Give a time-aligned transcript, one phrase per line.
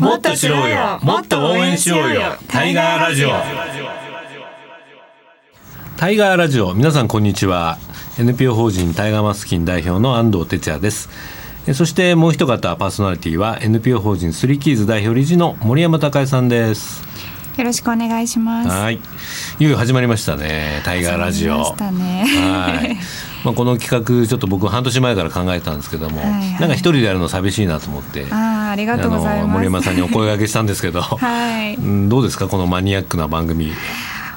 [0.00, 0.98] もっと知ろうよ。
[1.02, 2.22] もっと応援しようよ。
[2.48, 3.32] タイガーラジオ。
[5.98, 6.72] タイガーラジオ。
[6.72, 7.76] 皆さんこんにちは。
[8.18, 11.10] NPO 法人タイガーマスキン代表の安藤哲也です。
[11.66, 17.02] えそしてもう一方パーソナリティは NPO 法人スリーキーズ代表理事の森山孝恵さんです。
[17.58, 18.70] よろしくお願いします。
[18.70, 18.94] はい。
[18.94, 18.98] い
[19.64, 21.58] よいよ始まりましたねタイガーラジオ。
[21.58, 22.24] 始まりましたね。
[22.26, 26.60] はいまあこの企画ちょっと僕半年前から考えたんですけども、はいはい。
[26.60, 29.38] なんか一人でやるの寂しいなと思ってあーありがとうございます。
[29.38, 31.74] あの森山さんにお声掛けしたんですけど、 はい。
[31.74, 33.72] うんどうですかこのマニアックな番組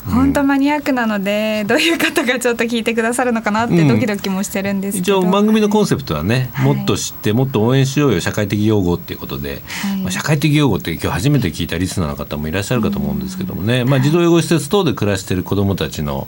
[0.06, 6.76] 本当マニアックなのでどういう方がちょっと聞いてくださるのかなってドキドキもしてるんですけ一ど、応番組のコンセプトはね、はい。
[6.76, 10.02] もっと知ってもっと応援しようよ社会的用語っていうことで、はい。
[10.02, 16.28] まあ、社会的用語って今日初めて聞いたリスナーの方もいらっしゃるかと思うんですけどもね、まあ、児童養護施設等で暮らしている子どもたちの、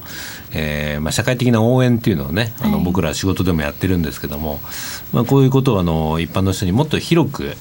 [0.53, 4.59] えーまあ、社会的な応援っていうのをねあのはい僕ら仕事でもやってるんですけども、
[5.11, 7.55] まあ、こういうことをあの一般の人にもっと広く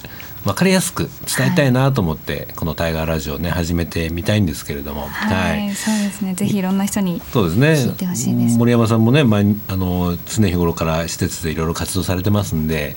[0.45, 5.07] 分かりやすく伝えたいなと思って、この「タイガーラジオね」始めてみたいんですけれども。
[5.07, 6.35] はい、そうですね。
[6.35, 7.67] ぜひいろんな人にそうですね。
[7.73, 8.57] 聞いてほしいです。
[8.57, 12.95] 森山さんもね、まあ、あの常日頃から施設でいろいろ活動されてますんで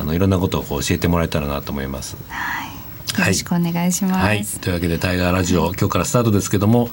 [0.00, 2.16] あのいろんなことをこう教えてもらえたらなと思います。
[3.18, 6.88] よろしくお願いします、はい、というわけで「タイガーラジオ」今日からスタートですけども、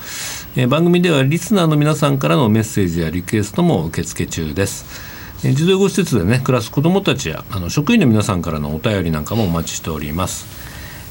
[0.56, 5.15] えー番組ではリスナーの皆さんからのメッセージやリクエストも受付中です。
[5.48, 10.48] え児童養護施設でね暮らす子どもたちやあの職員の皆さんからのお便りなんかもお待ちしております。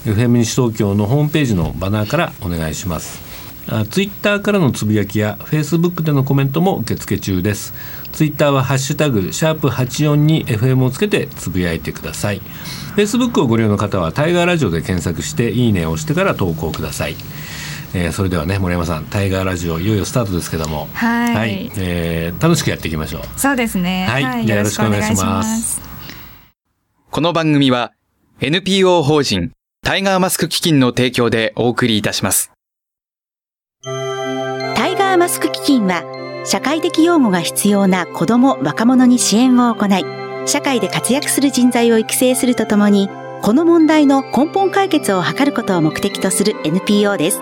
[0.07, 3.23] FM 西東京のホームページのバナーからお願いします。
[3.69, 7.75] あツイッターからのつぶやきやフェイスブックでのコメントも受付中です。
[8.13, 12.41] ツイッターはハッシュタグシャープ84に FM をつけてつぶやいてください。
[12.41, 17.15] フェイスブックをご利用の方はタイガーラジオで検索していいねを押してから投稿ください。
[17.95, 21.71] えーそれではね森山さんタイガーラジオいよいよスタートですけども、はい。
[21.79, 23.23] えー楽しくやっていきましょう。
[23.37, 24.07] そうですね。
[24.09, 24.47] はい。
[24.47, 25.81] じゃあよろしくお願いします。
[27.11, 27.93] この番組は
[28.41, 32.51] NPO 法人タイガーマスク基金の提供でお送りいたします。
[33.85, 36.03] タイガーマスク基金は
[36.45, 40.05] 社会的養護が必要な子ども若者に支援を行い
[40.47, 43.09] 社会で活躍する人材を育成するとともに
[43.41, 47.41] この問題の根本解決を図ることを目的とする NPO です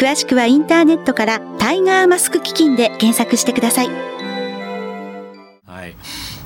[0.00, 3.88] 詳しくはインターネットからタイガーマスク基金で検索してください。
[5.66, 5.94] はい、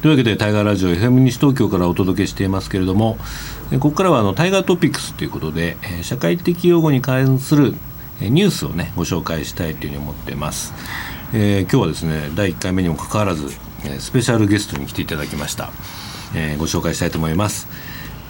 [0.02, 3.16] というわけでタイガーラジオ FM 西東京からお届けしていますけれども
[3.74, 7.74] ここからはあのタイガートピックスということで、社会的用語に関する
[8.20, 10.74] ニュースをねご紹介したいというふうに思っています、
[11.32, 13.50] えー今日はですね第1回目にもかかわらず、
[14.00, 15.70] スペシャルゲストに来ていただきました、
[16.34, 17.68] えーご紹介したいと思います、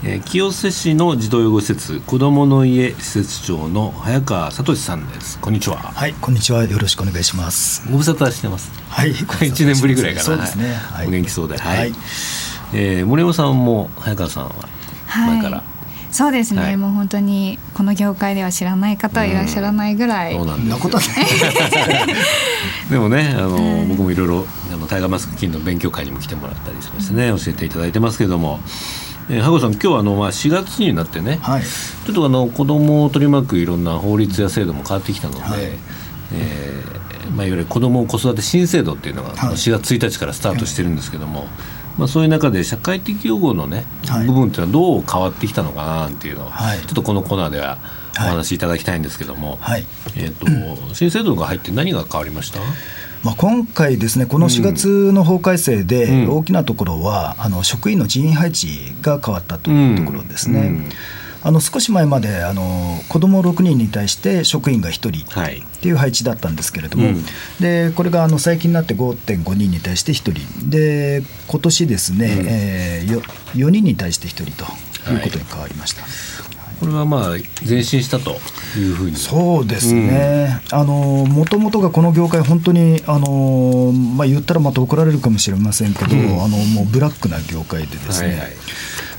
[0.07, 6.65] えー清瀬市の児童養護施設子どもの家施設長の早川聡さんですこんにちははい、こんにちは。
[6.65, 7.83] よろしくお願いします。
[7.91, 9.13] ご無沙汰してますはい、
[9.47, 10.25] 一年ぶりぐらいかな。
[10.25, 10.75] そうですね。
[10.75, 11.57] はいお元気そうで。
[11.57, 11.79] はい。
[11.79, 11.95] はい。
[12.75, 14.53] えー森山さんも早川さんは
[15.07, 15.63] 前から、
[16.11, 21.27] そうですね、はいもう本当にこの業界では知らない方はいらっしゃらないぐらい、そうなんそんなことはない。
[22.91, 28.61] でもねあの、僕もいろいろあのタイガーマスク金の勉強会にも来てもらったりしましてね、教えていただいてますけども、
[29.31, 31.63] えー、羽子さん今日はあの、まあ、4月になってね、はい。
[31.63, 35.61] ちょっとあの子供を取り巻くいろんな法律や制度も変わってきたので、はい。
[36.33, 39.55] えーまあ、いわゆる子ども子育て新制度っていうのがはい。
[39.55, 41.47] 4月1日からスタートしてるんですけども、
[41.97, 44.27] まあ、そういう中で社会的養護のね、はい。
[44.27, 46.79] 部分っていうのはどう変わってきたのかなっていうのを、はい。
[46.81, 47.79] ちょっとこのコーナーでは
[48.19, 48.31] おはい。
[48.31, 49.87] 話しいただきたいんですけども、はい。
[50.17, 52.61] えー、と新制度が入って何が変わりました？
[53.25, 56.31] まあ、今回ですね、この4月の法改正でうん。
[56.31, 60.61] 大きなところは、あの職員の人員配置が変わったというところですね。
[60.61, 60.89] うん。
[61.43, 65.59] あの少し前まであの子ども6人に対して職員が1人はい。
[65.59, 67.25] っていう配置だったんですけれども、うん。
[67.61, 70.71] でこれがあの最近になって5.5人に対して1人。
[70.71, 72.47] で今年ですね、うん。
[72.47, 73.23] えーよ
[73.55, 74.71] 4人に対して1人と
[75.13, 76.03] いうことに変わりました。
[76.85, 77.37] これはまあ
[77.69, 78.33] 前進したと
[78.79, 79.17] いうふうに。
[79.17, 80.95] そうですね、あの
[81.29, 86.43] もともとがこの業界、本当にあの、まあ、言ったらまた怒られるかもしれませんけど、うん。
[86.43, 88.53] あのもうブラックな業界でですね、はいはい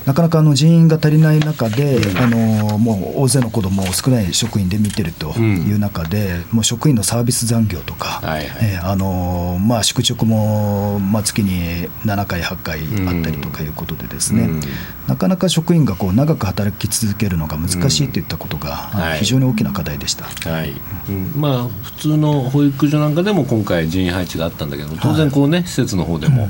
[0.06, 8.20] なかなかあの人員が足りない中で、あのもう大勢の子どもを少ない職員で見てるという中で、もう職員のサービス残業とか、
[8.62, 14.60] えーあのまあ、宿直も、まあ、月に7回、8回あったりとかいうことでですね、うん。
[15.08, 19.18] なかなか職員がこう長く働き続けるのが難しいといったことが、はい。
[19.18, 20.26] 非常に大きな課題でした。
[20.48, 20.72] はい。
[21.08, 21.32] うん。
[21.34, 26.48] まあ普通の保育所なんかでも今回人員配置があったんだけど当然こうね、施設の方でも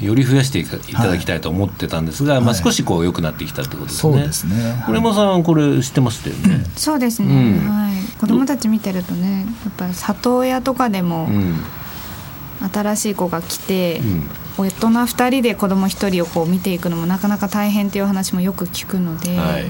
[0.00, 0.76] より増やしていた
[1.08, 4.00] だきたいと思ってたんですが、まあ、少しこう良くなってきたってことですね。
[4.00, 4.82] そうですね。
[4.86, 6.64] これ山さんこれ知ってましたよね。
[6.76, 7.68] そうですね、うん。
[7.68, 11.56] はい、子供たち見てるとねやっぱり里親とかでもうん。
[12.72, 14.22] 新しい子が来て、うん。
[14.56, 19.66] 大人2人で子供1人をこう見ていくのもなかなか大変っていう話もよく聞くので、はい。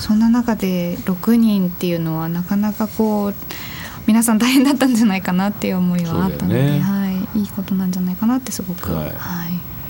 [0.00, 3.34] そんな中で6人っていうのはなかなかこう
[4.06, 6.80] 皆さん大変だったんじゃないかなっていう思いはあったので、ね。
[6.80, 9.10] はい、いいことなんじゃないかなってすごく、ははい。
[9.10, 9.14] い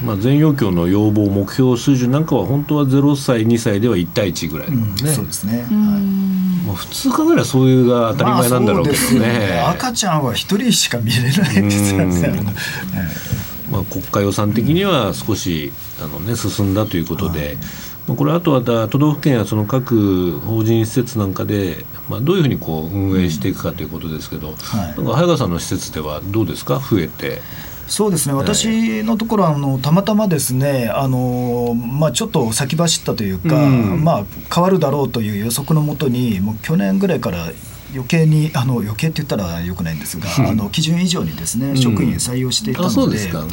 [0.05, 6.00] まあ、全要教の要望目標水準なんかは本当は0歳2歳では1対1ぐらいだもんね、そうですね、うはい。
[6.00, 9.61] んまあ、普通考えればそういうが当たり前なんだろうけどまあそうですね,、よね。
[9.61, 12.29] 赤ちゃんは一人しか見れないですよね。
[12.29, 12.44] うん。
[13.73, 24.56] まあ、国家予算的には少し、あのね、進んだということで、まあこれあとはだ都道府県やその各法人施設なんかで、まあ、どういうふうにこう運営していくかということですけど、はい。
[24.56, 26.78] なんか早川さんの施設ではどうですか？
[26.78, 27.40] 増えて。
[27.87, 28.34] そうですね。
[28.34, 34.05] 私のところはあのたまたまですねあの、まあ、ちょっと先走ったというか、うん。
[34.05, 37.50] まあ、変わるだろうという予測のもとにもう去年ぐらいから
[37.94, 43.12] 余計にあの余計って言ったらよくないんですが、 あの基準以上にですね職員採用していたあそので。
[43.12, 43.50] うですか、うん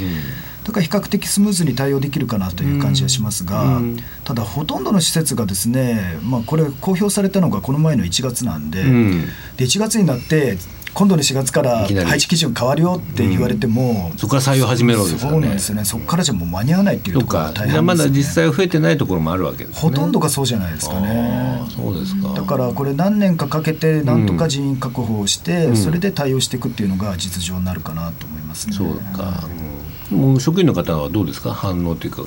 [0.65, 3.97] だから比較的スムーズに対応できるかなという感じはしますが、うん。
[4.23, 9.25] ただほとんどの施設がですね、まあ、これ公表されたのがこの前の1月なんで,、うん。
[9.57, 10.57] で1月になって
[10.95, 15.29] 今度の4月から配置基準変わるよって言われても、そこから採用始めるわけですね。
[15.29, 15.85] そうなんですよね。
[15.85, 19.79] そこからじゃもう間に合わないっていうところが大変です、ね、まだ実際は増えてないところもあるわけですね。
[19.81, 21.61] ほとんどがそうじゃないですかね。
[21.75, 22.29] そうですか。
[22.29, 25.77] だからこれ何年かかけてなんとか人員確保をして、うん。
[25.77, 28.73] それで対応していくっていうのが実情になるかなと思いますね。
[28.73, 29.74] そうか、うん
[30.11, 31.51] もう職員の方はどうですか？
[31.51, 32.23] 反応というか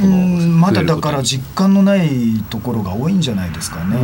[0.00, 2.08] うんまだだから実感のない
[2.50, 3.96] ところが多いんじゃないですかね。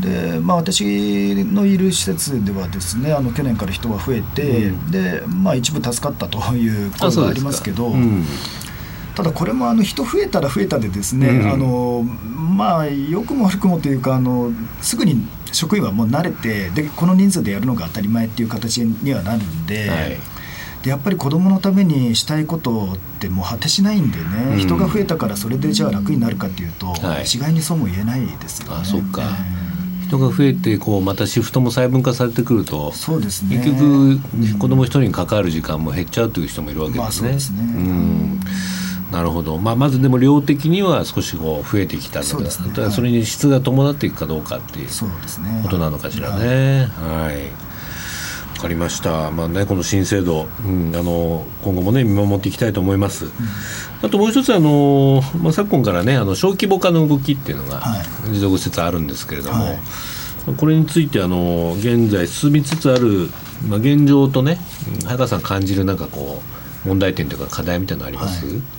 [0.00, 4.90] でまあ、私のいる施設ではですねあの去年から人は増えて、うん。
[4.90, 8.24] でまあ、一部助かったという声がありますけど、うん。
[9.14, 11.52] ただこれもあの人増えたら増えたでですね、うん。
[11.52, 19.90] あのまあ良くも悪くもというかあのすぐに職員はもう慣れてでこの人数でやるのが当たり前っていう形にはなるんで。
[19.90, 20.16] はい
[20.86, 24.58] でやっぱり子どものためにしたいことってもう果てしないんでね、うん。
[24.58, 27.24] 人が増えたからそれでじゃあ楽になるかっていうと、はい。
[27.24, 28.76] 一概にそうも言えないですよね。
[28.80, 29.22] あそっか。
[29.22, 33.56] え人が増えてこうまたシフトも細分化されてくるとーそうですね。
[33.56, 37.30] 結局子供一人に関わる時間も減っちゃうという人もいるわけですね。
[37.30, 37.64] まあそうですね。
[37.64, 38.40] ん。
[39.10, 42.72] なるほど、まあ、まずでも量的には少しこう増えてきたんだそうですね。
[42.72, 45.62] ただそれに質が伴っていくかどうかっていうそうですね。
[45.64, 46.84] ことなのかしらね。
[46.94, 47.65] はい
[48.56, 53.26] わかりました、まあね、この新制度、うん、あの今後も、ね、見守っていきたいと思います。
[54.02, 58.30] あともう一つあの、まあ、昨今から、ね、あの小規模化の動きっていうのがはい。
[58.30, 59.78] 持続施設あるんですけれども、はい。
[60.56, 63.30] これについてあの現在進みつつある、
[63.68, 64.58] まあ、現状とね
[65.00, 66.40] うん早川さん感じるなんかこ
[66.84, 68.75] う問題点というか課題みたいなのあります、はい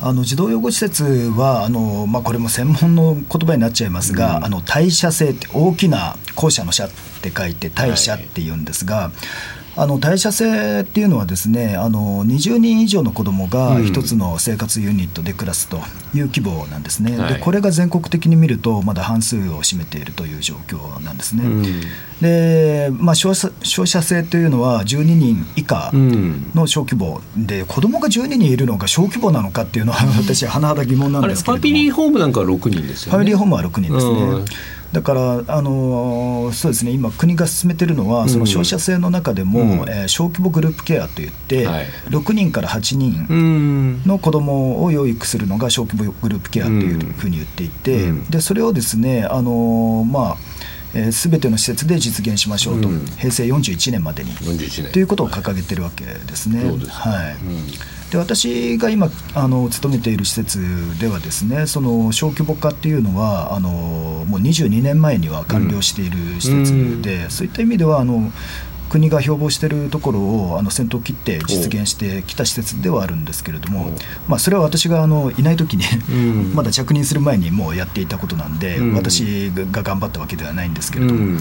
[0.00, 6.90] あの児童養護施設はあの、まあ、これも専門の言葉になっちゃいますが、あの代謝性って大きな校舎の舎っ
[7.22, 9.10] て書いて代謝っていうんですが、
[9.76, 13.86] あの代謝性っていうのはですねあの20人以上の子どもがうん。
[13.86, 15.78] 一つの生活ユニットで暮らすと
[16.14, 17.34] いう規模なんですね、はい。
[17.34, 21.44] でこれが全国的に見るとまだ半数を占めているという状況なんですね。
[21.44, 21.62] うん。
[22.20, 26.50] で、まあ、照射照射性というのは12人以下うん。
[26.54, 31.62] の小規模で子供が12人いるのが小規模なのかっていうのは私は甚だ疑問なんですけれども。
[31.62, 33.12] ファミリーホームなんかは6人ですよね。
[33.12, 34.44] ファミリーホームは6人ですね、うん
[34.92, 39.68] だから、あのーそうですね今国が進めてるのはその照射性の中でも、うん。
[39.88, 41.86] えー小規模グループケアといって、はい。
[42.08, 44.02] 6人から8人うん。
[44.06, 48.24] の子供を養育するのが小規模グループケアというふうに言っていて、うん。
[48.30, 50.36] でそれをですね、あのーまあ
[50.94, 53.04] えー、全ての施設で実現しましょうと、うん。
[53.04, 54.32] 平成41年までに。
[54.32, 54.92] 41年。
[54.92, 56.60] ということを掲げてるわけですね。
[56.64, 56.70] はい。
[56.70, 56.76] うん
[58.10, 60.60] で私が今あの勤めている施設
[61.00, 68.30] ではですねその小規模化っていうのはあのもう22年前には完了している施設で、そういった意味ではあの
[68.88, 73.90] 国が標榜しているところをあの先頭を切って実現してきた施設ではあるんですけれども、
[74.28, 76.54] まあ、それは私があのいない時に、うん。
[76.56, 78.94] まだ着任する前にもうやっていたことなんで、うん。
[78.94, 81.20] 私が頑張ったわけではないんですけれども。
[81.20, 81.40] うん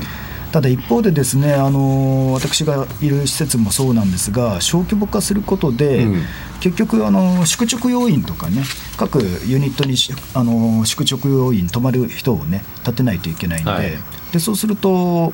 [0.55, 6.21] ただ一方でですねあの私がいる施設もそうなんですが小規模化することで、うん。
[6.61, 8.63] 結局あの宿直要員とかね
[8.95, 13.91] 各ユニットにしあの宿直要員泊まる人をね立てないといけないんで,、はい。
[14.31, 15.33] でそうすると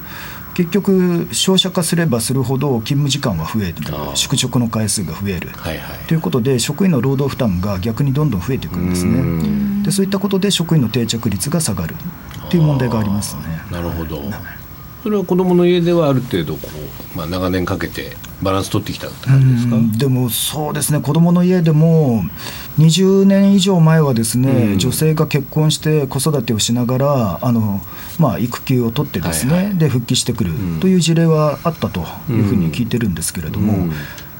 [0.55, 3.75] 結局照射化すればするほど勤務時間は増える。
[4.15, 5.49] 宿直の回数が増える。
[5.49, 5.99] はいはい。
[6.07, 9.19] ということで職員の労働負担が逆にどんどん増えていくんですね。
[9.19, 9.83] うん。
[9.83, 11.93] でそういったことで職員の定着率が下がる
[12.47, 13.43] っていう問題がありますね。
[13.71, 14.19] なるほど
[15.03, 16.67] それは子供の家ではある程度こ
[17.13, 19.75] う、まあ、長年かけてバランス取ってきたって感じですか？
[19.75, 20.99] うんでもそうですね。
[20.99, 22.23] 子供の家でも
[22.77, 24.77] 20年以上前はですね、うん。
[24.79, 27.81] 女性が結婚して子育てをしながらあの、
[28.19, 29.77] まあ、育休を取ってですね、はいはい。
[29.77, 33.91] で復帰してくるんという事例はあったというふうに聞いてるんですけれども、うん。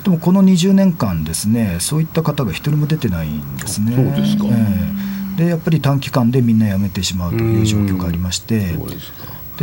[0.03, 3.95] でもこの20年間ですねそういった方が一人も出てないんですね。
[3.95, 4.45] そうですか。
[4.47, 4.93] え
[5.37, 5.43] え。
[5.43, 8.59] でやっぱり短期間でみんな辞めてしまうという状況がありまして。
[8.59, 8.77] で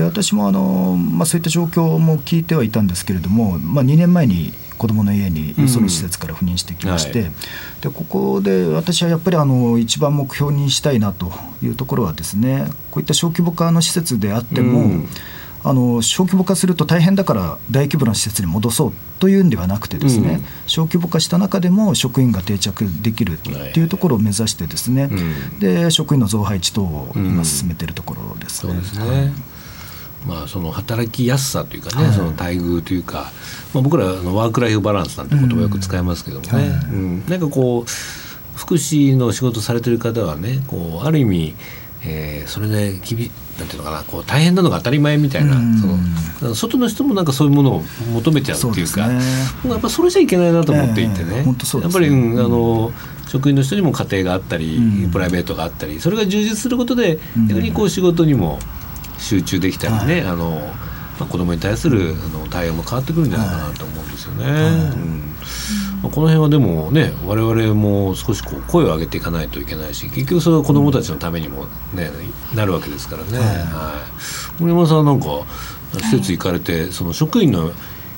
[0.02, 7.32] 私もあの、まあ、そういった状況も聞いてはいたんですけれども、まあ、2年前に子どもの家にその施設から赴任してきまして、うんはい、
[7.82, 15.08] でここで私はやっぱりあの一番目標にしたいなというところはですねこういった小規模化の施設であっても、うん。
[15.64, 28.74] あの小規模化すると大変だから大規模な施設に戻そうというんではなくてですね、うん、小規模化した中でも職員が定着できるっていうところを目指してですね、うん、で職員の増配置等を今進めているところですね。
[28.74, 29.57] うん、そうですね
[30.26, 33.32] まあ、その働きやすさというかね、はい、その待遇というか、
[33.72, 36.68] まあ、僕らのワーク・ライフ・バランスなんて言葉よく使いますけどもね、はい。
[36.68, 41.54] うん、なんかこう福祉の仕事されてる方はねこうある意味、
[42.04, 45.54] えー、それで厳なんていうのかなこう大変なのが当たり前みたいな、
[46.40, 47.82] その外の人もなんかそういうものを
[48.12, 49.20] 求めちゃうっていうか、ね、
[49.66, 51.82] やっぱそれじゃいけないなと思っていてね、えー、ね。
[51.82, 52.92] やっぱり、うん、あの
[53.26, 58.60] 職員の人にも家庭があったり、うん、プライベートがあったりそれが充実することで逆にこう仕事にも
[59.18, 60.60] 集中できたりね、はい、あの
[61.18, 64.44] まあ、子供に対するあの対応も変わってくるんじゃないかなと思うんですよね。
[64.44, 64.62] はい。
[64.62, 65.34] うん。
[66.00, 72.12] まあ、この辺はでもね我々も少しこう声を上げていかないといけないし結局それは子どもたちのためにも、ね、
[72.54, 73.36] なるわけですからね。
[73.36, 73.46] はい。
[73.46, 73.94] は
[74.58, 75.26] い、森山さんなんか
[75.94, 77.72] 施設行かれて、その職員の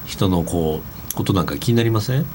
[0.04, 2.26] 人のこうことなんか気になりません？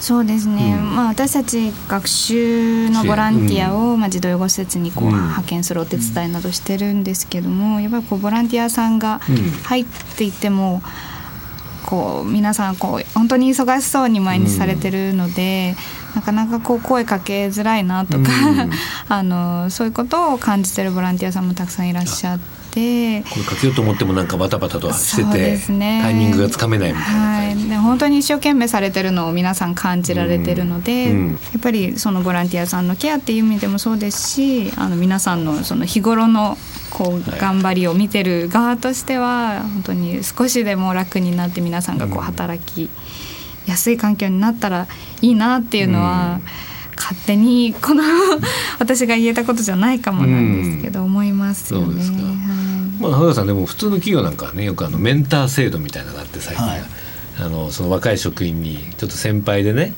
[0.00, 9.20] そうですね、うん、まあ、私たち学習のボランティアを、まあ、児童養護施設にこう、派遣するお手伝いなどしてるんですけどもやっぱりこうボランティアさんが
[9.64, 9.84] 入っ
[10.16, 10.82] ていても、
[11.86, 15.76] こう皆さんこう本当に忙しそうに毎日されてるので、
[16.14, 18.30] なかなかこう声かけづらいなとか、
[19.08, 22.59] あのそういうことを感じてるボランティアさんもたくさんいらっしゃって。
[22.74, 31.18] 声かけようと思ってもなんかバタバタとしてて、ね、タイミングがつかめないみたいなはい、で本当に一生懸命されてるのを皆さん感じられてるので、うん。
[31.18, 36.56] うん、やっぱりそのボランティアさんのケアっていう意味でもそうですしあの皆さんのその日頃の
[36.90, 42.90] こう頑張りを見てる側としては本当に少しでも楽になって皆さんがこう働き
[43.66, 44.86] やすい環境になったら
[45.22, 46.40] いいなっていうのは、
[47.00, 48.04] 勝手にこの
[48.78, 52.04] 私が言えたことじゃないかもなんですけど、思いますよね。
[53.00, 56.82] まあ、原さんでも普通の企業なんかはねよくあのメンター制度みたいなのがあって最近、はい、
[57.40, 59.94] あのその若い職員にちょっと先輩でね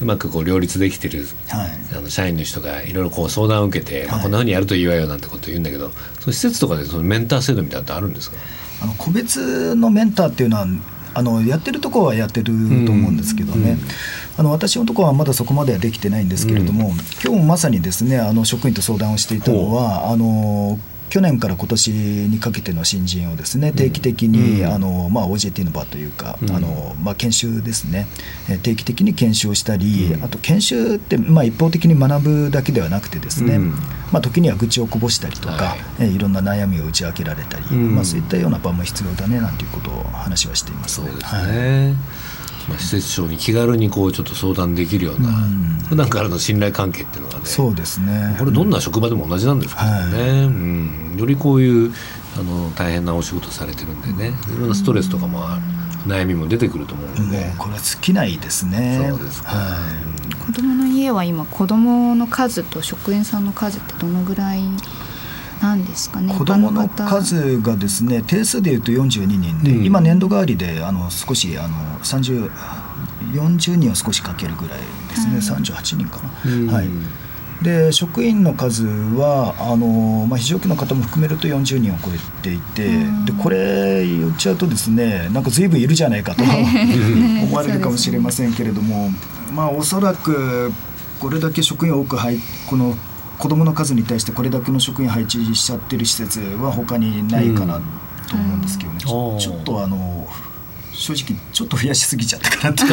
[0.00, 8.36] うまくこう両立できてる、はい、あの社員の人がいろいろこう相談を受けて、はい、まあ、こんなふうにやるといいわよなんてことを言うんだけどその施設とかでそのメンター制度みたいなのってあるんですか？
[8.82, 10.66] あの個別のメンターっていうのは
[11.14, 13.78] あのやってるところはやってると思うんですけどね、うん、
[14.38, 20.78] あの私のところはまだそこまではできてないんですけれども、うん、今日もまさにですねあの職員と相談をしていたのはあの
[21.10, 28.06] 去年から今年にかけての新人をですね定期的に、うん、あのまあ、OJT の場というか、うん、あのまあ、研修ですね。
[28.62, 33.58] 定期的に研修をしたり、うん、あと研修って、まあ、一方的に学ぶだけではなくてですね、
[34.12, 36.04] まあ、時には愚痴をこぼしたりとか、はい。
[36.04, 41.08] えいろんな悩みを打ち明けられたり、まあ、そういったような場も必要だねなんていうことを話はしています、ね。
[41.08, 42.33] そうですね、はい
[42.68, 45.34] まあ、施設長に気軽にこうちょっと相談できるような、うん、
[45.88, 48.36] 普段からの信頼関係っていうのがねそうですね。
[48.38, 51.92] これどんな職場でも同じなんですけどね、はい、うん、よりこういう
[52.38, 55.44] あの大変なお仕事されてるんでねいろんなストレスとかも
[56.06, 59.06] 悩みも出てくると思うので、これは尽きないですね。
[59.08, 59.76] そうですか、は
[60.30, 64.62] い、子供の家は今子供の数と職員さんの数ってどのぐらい
[65.64, 72.50] なんですかね子どもの数がですね定数でいうと42人で、うん、今年度代わりであの少しあの30
[73.32, 74.78] 40人を少しかけるぐらい
[75.08, 76.30] ですね、はい、38人かな。
[76.44, 76.88] うん、はい。
[77.62, 82.88] で職員の数はあの、まあ、非常勤の方も含めると40人を超えていて、
[83.24, 89.10] でこれ言っちゃうとですねなんか随分いるじゃないかと 思われるかもしれませんけれども、
[89.54, 90.72] まあ、おそらく
[91.20, 92.96] これだけ職員多く入この
[93.38, 97.80] 子どもの数に対してこれだけの職員配置しちゃってる施設は他にないかな
[98.28, 100.28] と思うんですけどね、うん、ちょっとあの
[100.92, 102.84] 正直ちょっと増やしすぎちゃったかなって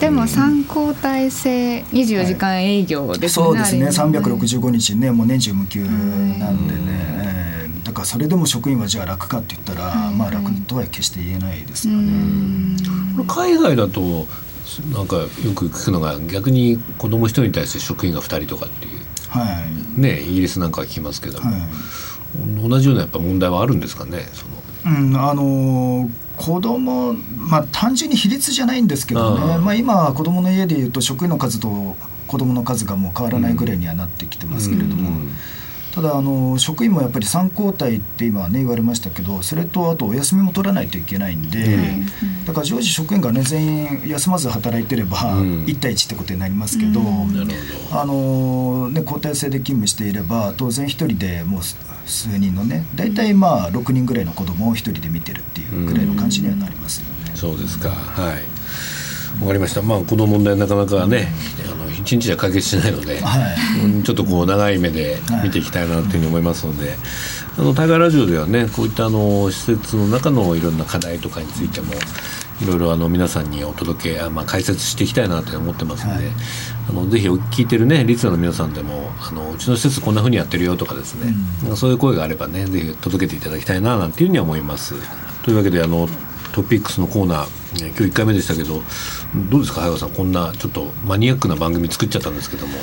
[0.00, 3.86] でも3交代制24時間営業ですね、はい、そうですね。
[4.20, 12.76] 365日ねもう年中無休なんでね、だからそれでも職員はじゃあ楽かって言ったら、まあ楽とは決して言えないですよね。
[13.28, 14.26] 海外だと
[14.92, 19.64] なんかよく聞くのが逆に子供一人に対して職員が2人とかっていう、は
[19.96, 21.40] い、ねイギリスなんかは聞きますけど。
[21.40, 21.56] も、は
[22.66, 24.46] い、同じようなやっぱ問題はあるんですかねそ
[24.88, 29.58] の、うん、あの子供まあ単純に比率じゃないんですけどね。
[29.58, 35.10] まあ、今子供の家でいうと職員の数と子供の数がもう変わらないぐらいにはなってきてますけれども。
[35.10, 35.32] うんうん
[35.94, 41.78] ただあの職員もやっぱり3交代って今ね言われましたけどそれとあとお休みも取らないといけないんで、
[42.46, 47.00] だから常時職員がね全員休まず働いてれば1対1ってことになりますけど、
[47.92, 51.60] あのね交代制で勤務していれば当然1人でもう
[52.06, 57.32] 数人のね大体まあ6人ぐらいの子供を1人で見てるっていうぐらいの感じにはなりますよね。
[57.34, 57.90] そうですか。
[57.90, 58.42] はい。
[59.40, 59.82] わかりました。
[59.82, 61.28] まあこの問題なかなかね、
[61.66, 63.38] あの一日じゃ解決しないので、は
[64.00, 66.98] い、ちょっとこう長い目で見ていきたいなというふうに思いますので、はい、
[67.58, 71.94] あのタイガーラジオではねこういったあの施設の中のいろんな課題とかについても。
[72.60, 76.34] いろいろあの皆さんにお届け、まあ、解説していきたいなと思ってますので、はい、
[76.90, 81.34] あのぜひ聞いてるねリスナーの皆さんでもあのうちの施設こんなふうにやってるよとかですね、
[81.70, 84.94] うん、そういう声があればねぜひ届けていただきたいななんていうふうには思います。
[85.42, 86.08] というわけであの
[86.52, 88.82] トピックスのコーナー、ね今日1回目でしたけど
[89.50, 92.78] どうですか早川さんこんなちょっとマニアックな番組作っちゃったんですけども。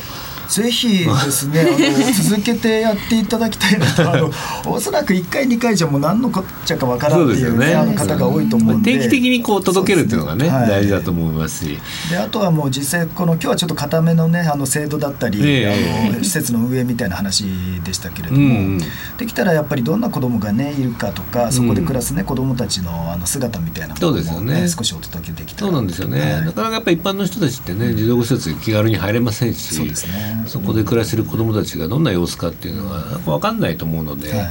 [0.50, 4.12] ぜひですね あの続けてやっていただきたいなと。
[4.12, 4.32] あの
[4.66, 8.98] おそらく1回2回じゃもう何のこっちゃかわからんっていう、ね,、ね、方が多いと思うんで。
[8.98, 10.50] 定期的にこう届けるっていうのがね、ね。
[10.50, 11.78] はい、大事だと思いますし。
[12.10, 17.46] であとはもう実際この今日はちょっと固めのねあの制度だったり、えー、あの施設の運営みたいな話
[17.84, 18.78] でしたけれども、うん、
[19.18, 24.68] できたらやっぱりどんな子供がねいるかとかそこで暮らすね、うん、子供たちのあの姿みたいなものもね、ね。
[24.68, 25.68] 少しお届けできたら。
[25.68, 29.76] そうなんですよね、はい、なかなかやっぱり一般の人たちってね児童施設気軽に入れませんし。
[29.76, 34.32] そうですねそこで暮らしてる子どもたちがどんな様子かっていうのは分かんないと思うので。
[34.32, 34.50] はい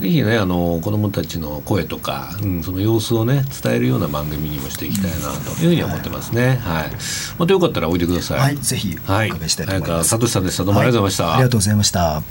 [0.00, 6.56] ぜひねあの子どもたちの声とか、うん、その様子をね伝えるような番組にもしていきたいなというふうに思ってますね。
[6.56, 6.90] はい。
[7.38, 8.40] またよかったらおいでください。
[8.40, 10.14] はい、ぜひお伺いしたいと思います。
[10.14, 10.64] はい、さんでした。
[10.64, 12.22] どうもありがとうございました、はい、ありがとうございました。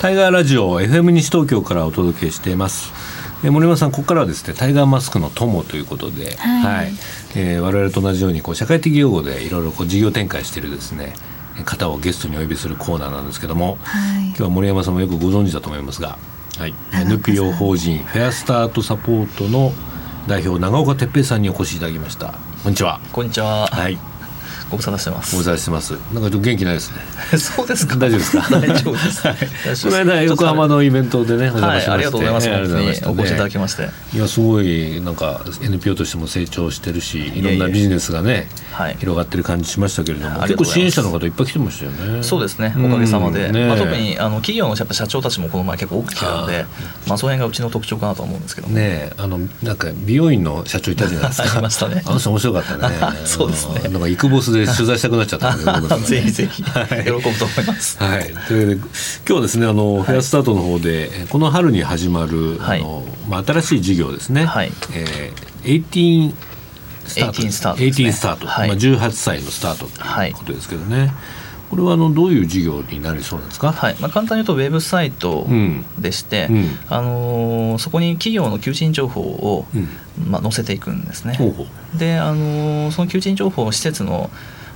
[0.00, 2.92] タイガーラジオ FM 西東京からお届けしています。
[3.44, 6.92] え森山さんここからはですねタイガーマスクの友ということで、はい、はい、
[7.36, 11.12] えー、我々と同じようにこう社会的用語でいろいろこう事業展開しているですね
[11.64, 16.18] 方をゲストにお呼びするコーナーなんですけども、はい、今日は森山さんもよくご存知だと思いますが、
[16.58, 19.72] はい、NPO 法人フェアスタートサポートの
[20.26, 22.34] 代表長岡哲平さんにお越しいただきました。
[22.62, 23.00] こんにちは。
[23.12, 23.68] こんにちは。
[23.68, 24.15] はい
[24.70, 25.32] ご無沙汰してます。
[25.32, 25.92] ご無沙汰してます。
[25.92, 26.98] なんかちょっと元気ないですね。
[27.38, 27.96] そうですか？
[27.96, 28.48] 大丈夫ですか？
[28.58, 33.88] 大丈夫です、はい、この間横浜のイベントでねお邪魔しまして、はい、ありがとうございます、お越しいただきまして。
[34.14, 42.22] いやすごいなんか NPO としても成長してるしいろんなビジネスがねはい、広がってる感じしましたけれども、結構支援者の方いっぱい来てましたよね。
[42.22, 46.66] そうですね、おかげさまで、ね、まあ、特にあの企業の社長たちもこの前結構多く来たので、
[47.06, 49.12] まあその辺がうちの特徴かなと思うんですけどね。
[49.16, 51.48] あのなんか美容院の社長いたじゃないですか。
[51.52, 52.02] ありましたね。
[52.04, 52.94] あの人面白かったね。
[53.24, 53.88] そうですね。
[53.88, 55.54] なんかイクボスで取材したくなっちゃった。
[55.78, 56.62] んで、ぜひぜひ。
[56.62, 57.96] 喜ぶと思います。
[57.98, 58.24] はい。
[58.48, 58.82] というわけで今
[59.26, 64.44] 日はですねあの、フェアスタートの方でこの春に始まる、あのまあ新しい事業ですね。
[64.44, 64.72] はい。
[64.92, 66.32] えー、18
[67.06, 67.42] スタート。
[67.42, 71.10] 18スタート、ね、18スタート、はい、まあ、18歳のスタートということですけどね、はい、
[71.70, 73.96] これはあのどういう事業になりそうなんですか、はい。
[74.00, 75.46] まあ、簡単に言うとウェブサイト
[75.98, 81.34] でして、うんうん、あのー、そこに企業の求人情報を、うん、まあ、載せていくんですね。
[81.34, 84.30] ほうほうで、あのー、その求人情報を施設の、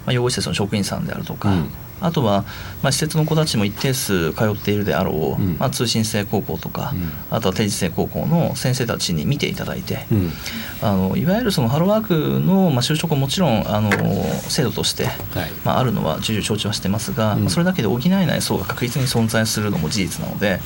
[0.07, 1.55] まあ、養護施設の職員さんであるとか、
[2.01, 2.45] あとは、
[2.83, 10.31] まあ、施設の子たちも一定数通っているであろう、うん、まあ、通信制高校とか、うん、あとは定時制高校の先生たちに見ていただいて、うん、
[10.83, 13.91] あのいわゆるそのハローワークの、まあ、就職ももちろんあの
[14.49, 15.11] 制度として、は
[15.47, 20.61] い、まあ、あるのは重々承知はしてますが、それだけで補えない層が確実に存在するのも事実なので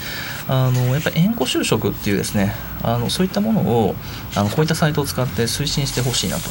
[0.49, 3.95] あのやっぱり縁故就職っていうですねあのそういったものを
[4.37, 6.51] あのこういったサイトを使って推進してほしいなと。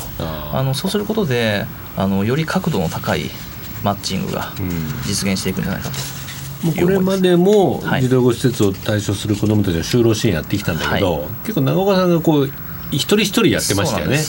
[0.53, 1.65] あのそうすることで
[1.95, 3.29] あのより角度の高い
[3.83, 4.53] マッチングが
[5.05, 5.95] 実現していくんじゃないかと。
[6.65, 12.49] もうこれまでも児童護施設を対象する子どもたちの就労支援やってきたんだけど、はい、結構長岡さんがこう
[12.89, 14.19] 一人一人やってましたよね。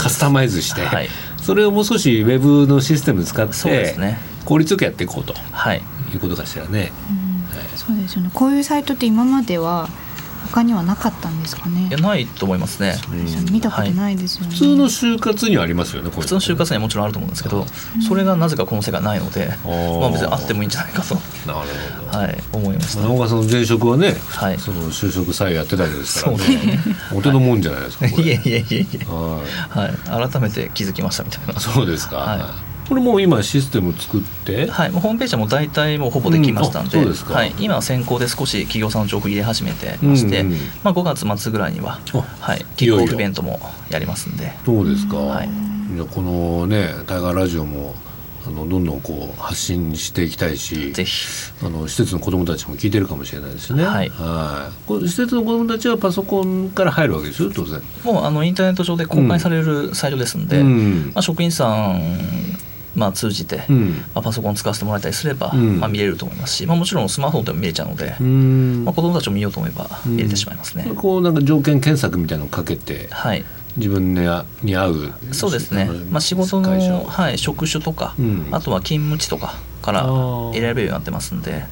[0.00, 1.08] カスタマイズして、はい、
[1.40, 6.90] それをもう少しウェブのシステム使って、ね、効率よくやっていこうと、はい、いうことかしらね、はい、
[7.76, 8.30] そうですよね。
[8.34, 9.88] こういうサイトって今までは
[10.50, 11.88] 他にはなかったんですかね。
[11.88, 17.66] いやないと思いますね、うん、見たことないですよね、はい、普通の就活にはありますよね普通の就活にはもちろんあると思うんですけど、
[18.06, 21.14] それがなぜかこの世界ないので、まあ、別にあってもいいんじゃないかと。
[21.14, 21.68] なる
[22.08, 23.02] ほど、はい、思いました。
[23.02, 26.44] 長岡さんの前職はね、はい、その就職さえやってたわけですからね。
[26.46, 26.78] ね。
[27.14, 29.90] お手のもんじゃないですかいえいえいえいえ、は
[30.26, 31.60] い、改めて気づきましたみたいな。
[31.60, 32.36] そうですか、は
[32.70, 34.66] いこれもう今システム作って？
[34.68, 36.98] はいホームページはもう大体もうほぼできましたんで。
[36.98, 42.00] うんで、はい、今先行で少し企業さんの情報入れ始めてまして、うんうん、まあ、5月末ぐらいには、
[42.40, 44.52] はい、キックオフイベントもやりますんで。
[44.64, 45.48] そうですか、はい、
[46.10, 47.94] このねタイガーラジオも
[48.46, 51.26] あのどんどんこう発信していきたいしぜひ。
[51.64, 53.84] あの施設の子どもたちも聞いてるかもしれないですね。
[53.84, 54.86] はい、はい。
[54.86, 57.80] こ施設の子どもたちはパソコンから入るわけですよ当然。
[58.04, 62.02] もうあのインターネット上で公開されるサイトですんで、うん、まあ、職員さん
[62.94, 70.90] まあ、通じて、うん、まあ、パソコン使わせてもらえたりすれば、うん、まあ、見れると思いますし、まあ、もちろんスマホでも見れちゃうので、まあ、子どもたちも見ようと思えば見れてしまいますね。
[70.96, 73.44] こうなんか条件検索みたいなのをかけて、はい、
[73.76, 80.04] 自分に合うそうですね、まあ、仕事の、はい、職種とか、うん、あとは勤務地とかから
[80.54, 81.64] 選べるようになってますんで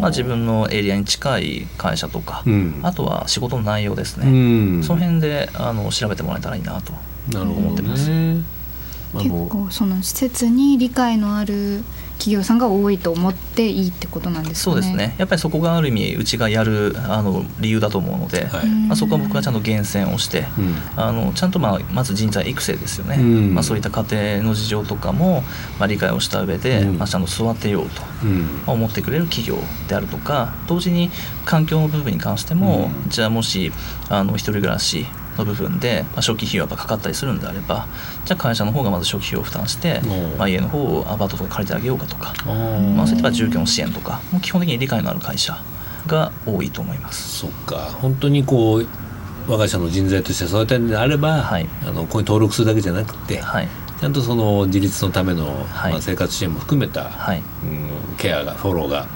[0.00, 6.92] まあ、自分のエリアに近い会社とか、うん、あとは仕事の内容ですね、うん、その辺であの調べてもらえたらいいなと
[7.38, 8.10] 思ってます。
[9.14, 11.84] 結構その施設に理解のある
[12.22, 14.74] 企業さんが多いと思っていいってことなんですかね。
[14.74, 15.16] そうですね。
[15.18, 23.16] やっぱりそこがある意味うちがやるあの理由だと思うので、はい、まあそこは僕はちゃんと厳選をして、うん、あのちゃんとまあまず人材育成ですよね。
[23.18, 25.42] うん、まあそういった家庭の事情とかも
[25.80, 28.06] まあ理解をした上で、うん、まあちゃんと育てようと、ま
[28.68, 31.10] あ、思ってくれる企業であるとか、同時に
[31.44, 33.72] 環境の部分に関しても、じゃあもし
[34.08, 35.06] あの一人暮らし
[35.38, 37.86] の部分で、まあ、初期費用がかかったりするんであれば
[38.24, 40.00] じゃあ会社の方がまず初期費用を負担して、
[40.38, 45.56] まあ、家の方をアパートとか借りてあげようかとか、まあ、そういった住居の支援とかも基本的に理解のある会社
[46.06, 47.38] が多いと思います。
[47.38, 47.76] そっか。
[48.00, 48.86] 本当にこう
[49.48, 53.68] 我が社の人材として育てるのであれば、はい、あのここに登録するだけじゃなくて、はい、
[54.00, 59.06] ちゃんとその自立のための、はい、まあ、生活支援も含めた、はい、うん、ケアがフォローが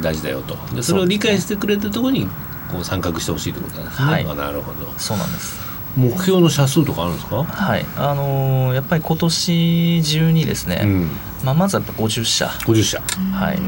[0.00, 0.56] 大事だよと。
[0.74, 2.28] でそれを理解してくれたところに
[2.72, 4.90] こう参画してほしいってことなんですね、はい、なるほど。
[4.98, 5.60] そうなんです。
[5.94, 7.44] 目標の社数とかあるんですか？
[7.44, 7.84] はい。
[7.98, 11.10] あのー、やっぱり今年中にですね、うん、
[11.44, 13.58] まあ、まずはやっぱ50社50社はい。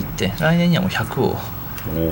[0.00, 1.36] 行って来年にはもう100を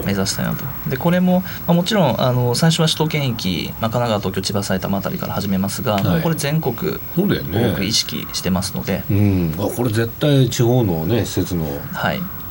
[0.04, 0.64] 目指したいなと。
[0.88, 6.74] でこれも、まあ、もちろんあの最初は首都圏域、まあ、神奈川東京千葉埼玉あたりから始めますが、はい、これ全国
[7.16, 11.66] 多く意識してますので、ね、うん、あこれ絶対地方のね施設の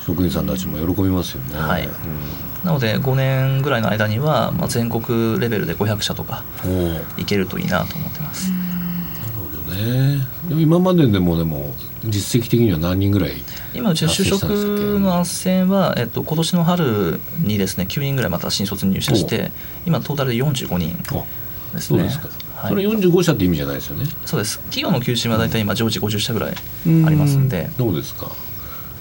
[0.04, 1.92] 職員さんたちも喜びますよね、はい、うん
[2.64, 6.44] なので5年ぐらいの間には、まあ、全国レベルで500社とか
[7.16, 8.50] いけるといいなと思ってます。
[8.50, 9.32] なる
[9.64, 10.26] ほどね
[10.62, 13.32] 今まででもでも実績的には何人ぐらい
[13.74, 19.52] 今うち就職の斡旋は、えっと、今年の春にですね9人ぐらいまた新卒入社して
[19.86, 21.20] 今トータルで45人ですね。
[21.80, 24.04] そうですかはい、それ45社って意味じゃないですよね。
[24.26, 24.58] そうです。
[24.58, 27.70] 企業の求人は大体今常時50社ぐらいありますんで。
[27.78, 28.30] どうですか？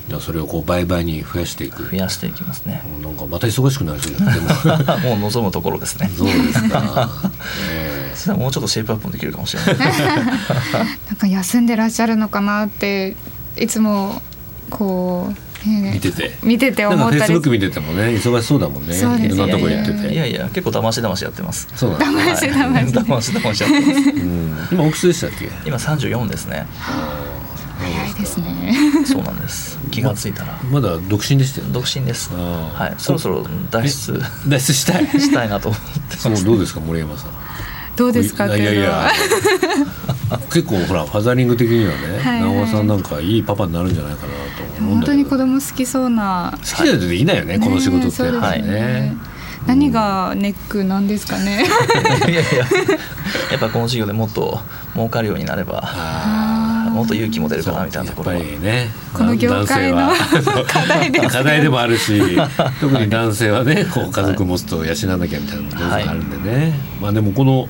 [0.09, 1.83] じゃあそれをこう倍々に増やしていく。
[1.83, 2.81] 増やしていきますね。
[3.03, 4.23] なんかまた忙しくなるじゃん
[5.03, 5.13] も。
[5.15, 6.09] う望むところですね。
[6.17, 7.09] そうですか、
[7.69, 9.77] えー、もうちょっとシェイプアップもできるかもしれない。
[9.77, 13.15] なんか休んでらっしゃるのかなって
[13.55, 14.21] いつも
[14.71, 16.35] こう見てて。
[16.41, 17.21] 見てて思ったり。
[17.21, 18.93] フェイスブック見ててもね忙しそうだもんね。
[18.93, 19.25] ね。
[19.25, 20.11] いろんなとこ行ってて。
[20.11, 21.67] いやいや結構だましだましやってます。
[21.75, 22.11] そうなんだ。
[22.11, 22.91] ましだまし。
[23.33, 25.49] だましやってます、うん、今おいくつでしたっけ？
[25.65, 26.65] 今34ですね
[28.19, 28.73] ですね。
[29.05, 29.79] そうなんです。
[29.91, 30.59] 気がついたら。
[30.71, 32.31] まだ独身でしたよ、ね、独身です。
[32.33, 32.95] はい。
[32.97, 34.21] そろそろ脱出。
[34.47, 35.05] 脱出したい。
[35.19, 37.31] したいなと思ってそうどうですか森山さん。
[37.95, 39.11] どうですかいやいや
[40.53, 42.41] 結構ほらファザリング的にはね、はい。
[42.41, 44.27] はい、直さんなんかいいパパになるんじゃないかな
[44.57, 46.53] と思うん本当に子供好きそうな。
[46.57, 48.63] 好きな人でいないよね、はい、この仕事って、ね、はい。
[48.63, 49.17] ね。
[49.67, 51.65] 何がネックなんですかね。
[52.25, 52.41] いやいや。
[53.51, 54.59] やっぱこの授業でもっと
[54.93, 55.81] 儲かるようになれば
[56.89, 58.35] もっと勇気も出るかなみたいなところは。
[58.35, 60.09] やっぱりねこの業界の
[60.67, 62.37] 課題で、課題でもあるし
[62.79, 67.67] 特に男性はねこう家族持つと養わなきゃみたいなのがあるんでね、はい、まあでもこの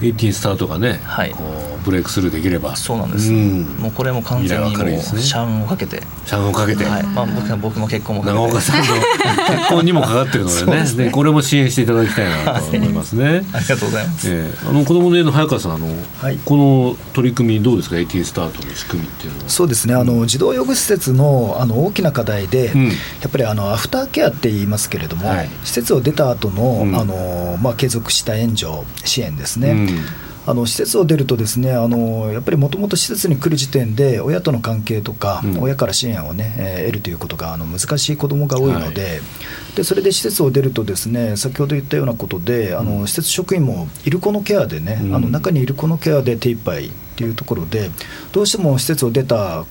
[0.00, 2.74] 18スタートがね、はい、こうブレイクスルーできれば。
[2.74, 6.02] そうなんです、うん、もうこれも完全にもうシャンをかけて。
[6.26, 7.02] シャンをかけて、はい。
[7.04, 8.84] まあ、僕僕の結婚も長岡さんの
[9.46, 10.84] 結婚にもかかってるのでね。
[10.84, 13.44] で、ね、これも支援していただきたいなと思いますね。
[13.52, 15.86] ありがとうございます、えー、あの子供の家の早川さんあの、
[16.20, 19.44] はい、この取り組みどうですか？AT スタートの仕組みっていうのは。
[19.46, 19.94] そうですね。
[19.94, 22.92] あの児童養護施設のあの大きな課題で、うん、や
[23.28, 28.70] っぱりあのアフターケアって言いますけれども、はい、施設を出た後の、うん、あのまあ継続した援助
[29.04, 29.98] 支援ですね、うん
[30.46, 47.90] あの施設を出るとですねあのやっぱりもともと施設に来る時点で親との関係とか、うん、親から支援をね、えー、得るということがあの難しい子どもが多いのではい、でそれで施設を出るとですね先ほど言ったようなことであの施設職員もいる子のケアでね、うん、あの中にいる子のケアで手一杯っていうところで
[48.32, 49.64] どうしても施設を出た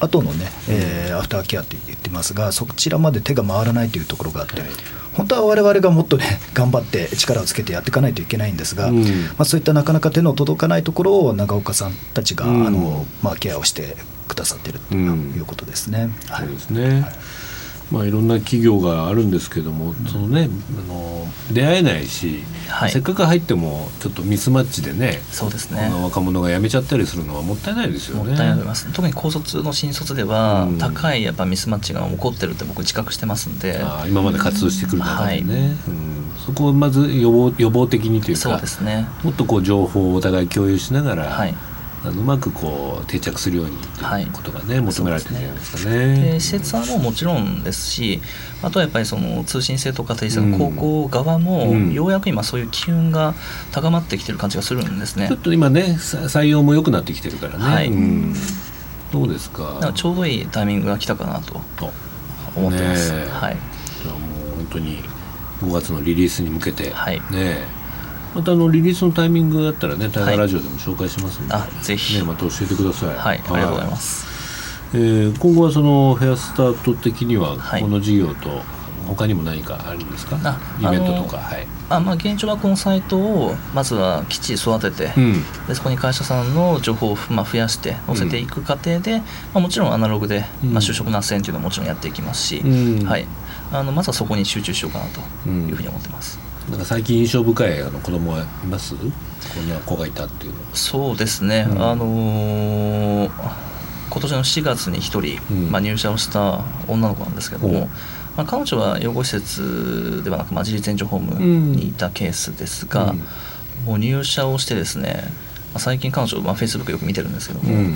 [0.00, 4.60] 後のね、えー、アフターケアって言ってますがそちらまで手が回らないというところがあって。
[4.60, 4.70] はい。
[5.14, 13.96] 本当は我々がもっとね 頑張って力をつけてやっていかないといけないんですが、うん、まあ、そういったなかなか手の届かないところを長岡さんたちが、うん、あのまあ、ケアをして
[14.28, 16.10] くださっているということですね。
[16.28, 17.16] はい、そうですね、はい
[17.90, 25.88] まあ、いろんな企業があるんですけども、そのね、あの出会えないし、はい、せっかく入ってもちょっとミスマッチでねそうですね。
[26.02, 28.30] 若者が辞めちゃったりするのはもったいないですよね。
[28.30, 28.92] もったいないます。
[28.92, 33.78] 特に高卒の新卒では、うん、高いやっぱミスマッチが起こってるって僕自覚してますんで。
[33.80, 35.68] あ今まで活動してくる中でね、はい。
[35.68, 35.76] うん、
[36.44, 41.54] そこをまず予防予防的にというかそうです、ね、もっとこう情報をお互い共有しながら、はい
[42.06, 46.22] あのうまくこう定着するようにということがね、求められてるんじゃないですかね。
[46.34, 48.20] で施設はももちろんですし
[48.62, 53.34] あとはやっぱりその通信制とか定性の高校側も、ようやく今そういう機運が
[53.72, 55.28] 高まってきてる感じがするんですね。
[55.28, 57.64] ちょっと今ね採用も良くなってきてるからね。
[57.64, 57.90] はい、
[59.12, 59.92] どうですか？
[59.94, 61.60] ちょうどいいタイミングが来たかなと
[62.54, 63.12] 思ってます。
[63.12, 63.56] ね、はい、
[64.02, 64.18] じゃあも
[64.52, 64.98] う本当に
[65.62, 67.64] 5月のリリースに向けて、はい、ね
[68.36, 73.16] またあのリリースのタイミングだったらね、大河ラジオでも紹介しますので、はい、あぜひ、ね、また教えてください。
[73.16, 74.26] はい、ありがとうございます。
[74.92, 78.60] えー、今後はそのフェアスタート的にはこの事業と
[79.06, 85.34] 他にも何かあるんですか、はい、イベントとか、はい、あまあ、現状はこのサイトをまずはきっちり育てて、うん、
[85.66, 93.26] でそこに会社さんの情報をまあ増やして載せていく過程で、うん、まあ、もちろんアナログで、まあ、就職斡旋というのはもちろんやっていきますし、うん、はい、
[93.72, 96.45] あのまずはそこに集中しようかなというふうに思ってます。
[96.70, 98.96] なんか最近印象深いあの子供はいます？
[98.96, 99.02] こ
[99.60, 100.58] んな子がいたっていうの。
[100.74, 103.30] そうですね、あのー、
[104.10, 107.88] 今年の4月に1人、まあ、入社をした女の子なんですけども、
[108.36, 113.18] まあ、彼女は養護施設ではなく、まあ、自立援助ホームにいたケースですが、うん、
[113.84, 115.22] もう入社をしてですね、
[115.72, 117.94] まあ、最近彼女、まあ、フェイスブックよく見てるんですけども、うん、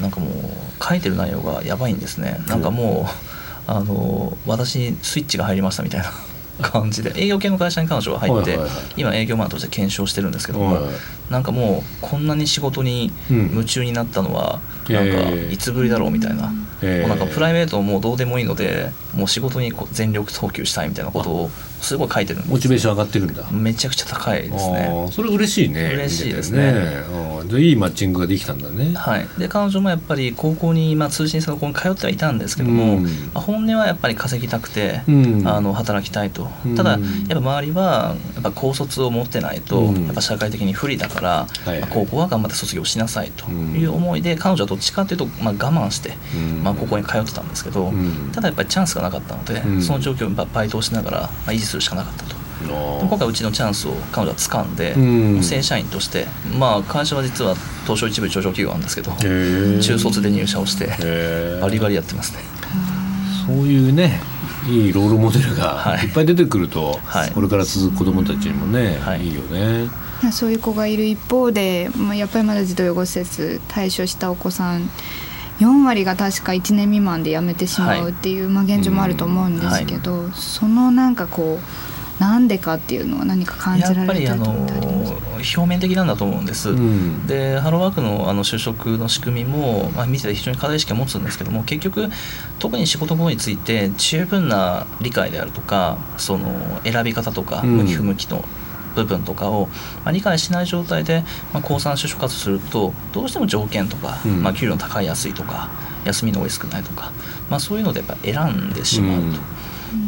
[0.00, 3.06] なんかもう書いてる内容がやばいんですねなんかも
[3.68, 6.12] うあの私にスイッチが入りましたみたいな
[6.62, 8.58] 感じで営業系の会社に彼女は入って、
[8.96, 10.78] 今営業マンとして検証してるんですけども、
[11.30, 21.50] なんかもうこんなに仕事に夢中になったのは、なんかいつぶりだろうみたいな、もうなんかプライベートもどうでもいいのでもう仕事に全力投球したいみたいなことを
[21.82, 23.50] すごい書いてるんですモチベーション上がってるんだ。
[23.50, 25.08] めちゃくちゃ高いですね。
[25.10, 25.92] それ嬉しいね。
[25.94, 26.72] 嬉しいですね。
[26.72, 27.60] ね。
[27.60, 28.94] いいマッチングができたんだね。
[28.94, 29.28] はい。
[29.38, 46.14] で彼女もやっぱり高校に、まあ、通信制の高校に通ってはいたんですけども、うん、本音はやっぱり稼ぎたくて、うん、あの働きたいと、ただやっぱ周りはやっぱ高卒を持ってないと、やっぱ社会的に不利だから、はいはい、高校は頑張って卒業しなさいという思いで、彼女はどっちかというと、まあ、我慢して、
[46.62, 47.92] まあ、高校に通ってたんですけど、
[48.32, 52.42] ただやっぱりチャンスがなかったので、その状況をバイトをしながら、まあ、維持するしかなかったと。
[52.62, 56.26] 今回うちのチャンスを彼女は掴んで、うん、正社員として
[56.58, 60.86] まあ会社は実は東証一部上場企業なんですけど中卒で入社をして
[61.60, 62.38] バリバリやってますね。
[63.46, 64.20] そういうね
[64.68, 66.06] いいロールモデルがい。
[66.06, 69.90] っぱい出てくると、はい、これから続く子どもたちにもね、はい、いいよね。
[70.30, 74.88] そういう子がいる一方で、まあ、やっぱりまだ児童養護施設対処したお子さん
[75.60, 92.08] 4割が確か1年未満で辞めてしまうっていう、はい、まあ、現状もあると思うんですけど、うんはい、そのなんかこうなんでかっていうのは何か感じられてると思ってあります表面的なんだと思うんです、うん、でハローワークのあの就職の仕組みも、まあ、見てて非常に課題意識を持つんですけども結局
[92.60, 98.44] 特に仕事後について十分な理解であるとかその選び方とか向き不向きの
[98.94, 99.66] 部分とかを、
[100.04, 105.70] まあ、理解しない状態で、まあ、高3就職活動するとどうしても条件とか、うん、まあ、給料の高い安いとか
[106.04, 107.12] 休みの多い少ないとか、
[107.48, 109.40] まあ、そういうのでやっぱ選んでしまうと。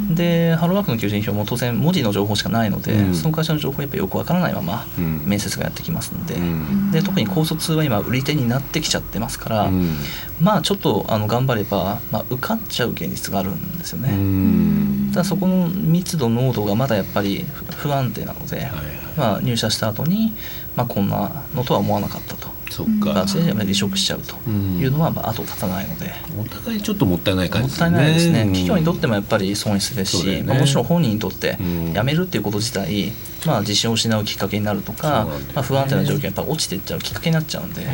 [0.09, 0.15] うん。
[0.15, 4.87] でハローワークの求人票も当然文字の情報しかないので、うん、その会社の情報やっぱよくわからないまま
[5.25, 6.35] 面接がやってきますので。
[6.35, 9.97] うん、で特に高卒は今売り手になってきちゃってますから、うん、
[10.41, 15.13] まあちょっとあの頑張れば、まあ、受かっちゃう現実があるんですよね。
[15.13, 17.45] ただそこの密度濃度がまだやっぱり
[17.77, 18.75] 不安定なので、はいはい、
[19.17, 20.33] まあ、入社した後に、
[20.77, 22.54] まあ、こんなのとは思わなかったと。
[22.75, 23.15] そっか。
[23.15, 27.91] 形で離職しちゃうというのはまあ後を絶たないので、お互いちょっともったいない感じですね。
[27.91, 31.57] もったいないですね、企業にとってもやっぱり損失ですし、ね、まあ、もちろん本人にとって
[31.95, 33.13] 辞めるっていうこと自体、
[33.47, 37.87] まあ、自信を失うきっかけになるとか、まあ、不安定な状況がやっぱ落ちていっちゃうきっかけになっちゃうんで。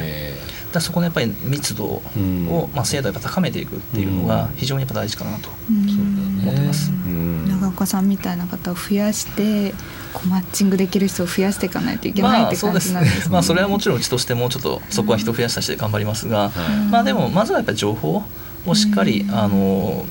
[0.72, 6.90] だそこのやっぱり密度を、まあ、精度を高めていくっていうのが非常にやっぱ大事かなと思ってます。
[7.48, 9.72] 長岡さんみたいな方を増やして
[10.12, 13.32] こうマッチングできる人を増やしていかないといけないって感じなんですね。
[13.32, 16.52] まあ それはもちろんうちとしてもうちょっとそこは人増やしたして頑張りますが、
[16.90, 18.22] まあでもまずはやっぱり情報
[18.66, 20.06] をしっかり、あの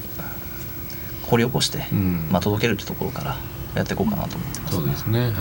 [1.24, 1.88] 掘り起こして、
[2.32, 3.38] まあ届けるってところから
[3.76, 5.20] やっていこうかなと思ってます、そうですね。
[5.20, 5.32] はい。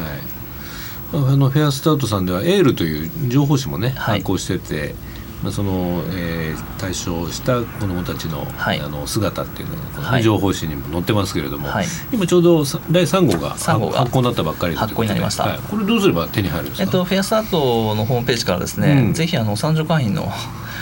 [1.10, 4.94] あのフェアスタートさんではエールという情報誌もね、発行してて、
[5.42, 20.28] まあ、その、えー、対象した子どもたちの,、はい、あの姿っていうのが、はい、情報誌にも載ってますけれども、はい、今ちょうど第3号が発行になったばっかり発行になりました、はい、これどうすれば手に入るんですか、えっと、フェアスタートのホームページからですね、うん、ぜひあの三条会員の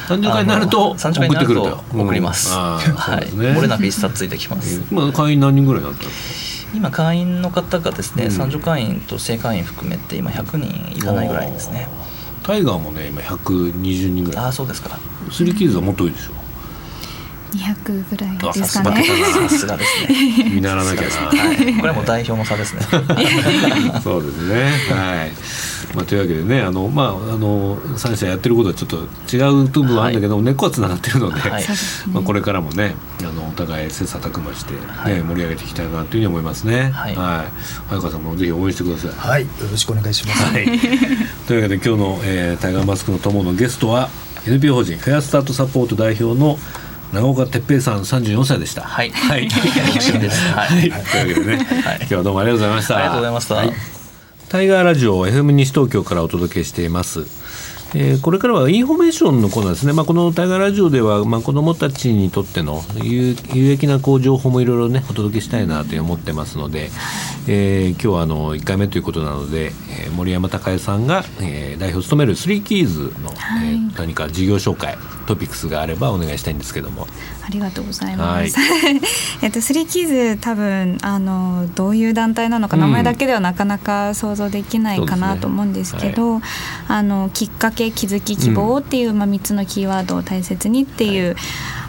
[0.08, 2.50] 三十回になると送ってくると送ります。
[2.54, 3.26] はい。
[3.34, 4.80] 漏れなく一冊ついてきます。
[4.90, 6.06] 今会員何人ぐらいになった
[6.74, 11.88] 今会員の方がですね、三条会員と正会員含めて今100人いかないぐらいですね。
[12.46, 14.44] タイガーもね今120人ぐらい。
[14.46, 14.96] あそうですか。
[15.32, 16.32] スリーキーズはもっと多いでしょ
[17.52, 19.04] 200ぐらいですかね。
[19.04, 20.50] さすがですね。
[20.54, 21.08] 見習わなきゃな。
[21.08, 22.82] はい、これはもう代表の差ですね。
[24.02, 24.72] そうですね。
[24.90, 25.32] はい。
[25.94, 28.96] まあ、というわけでねあの、まあ、あの3社やってることはちょっと
[29.34, 31.64] 違う部分はあるんだけど、はい、根っこはつながってるので、はい、
[32.12, 36.90] まあ、これからもねあのお互い切磋琢磨して、ね、はい、盛り上げていきたいなというふうに思いますね。
[36.90, 37.52] はい、はい、
[37.88, 39.10] 早川さんもぜひ応援してください。
[39.12, 40.44] はい、よろしくお願いします。
[40.44, 40.66] はい、
[41.48, 44.10] というわけで今日の、えー、タイガーマスクの友のゲストは
[44.46, 46.58] NPO 法人フェアスタートサポート代表の
[47.12, 48.82] 長岡哲平さん三十四歳でした。
[48.82, 49.10] はい。
[49.10, 49.48] はい。
[49.48, 50.80] はい。
[50.80, 52.96] というわけでね、はい、今日はどうもありがとうございました。
[52.96, 53.54] ありがとうございました。
[53.54, 53.96] はい
[54.48, 57.26] タイガーラジオ FM 西東京からお届けしています。
[57.94, 63.36] えー、これからはインフォメーションのコーナーですね、まあ、このタイガーラジオでは、まあ、子どもたちにとっての有
[63.70, 66.90] 益なこう情報もいろいろねお届けしたいなと思ってますので、
[67.48, 77.06] えー、今日はあの1回目ということなので、えー、森山孝恵さんが、えー、代表を務めるスリーキーズの、はい、えー、何か事業紹介トピックスがあればお願いしたいんですけども。
[77.46, 78.56] ありがとうございます。
[79.40, 86.44] えっとスリーキーズ多分あのどういう団体なのか、名前だけではなかなか想像できないかなと思うんですけど、ね
[86.86, 91.36] はい、あのきっかけ気づき希望っていう、うん、まあ三つのキーワードを大切にっていう、はい、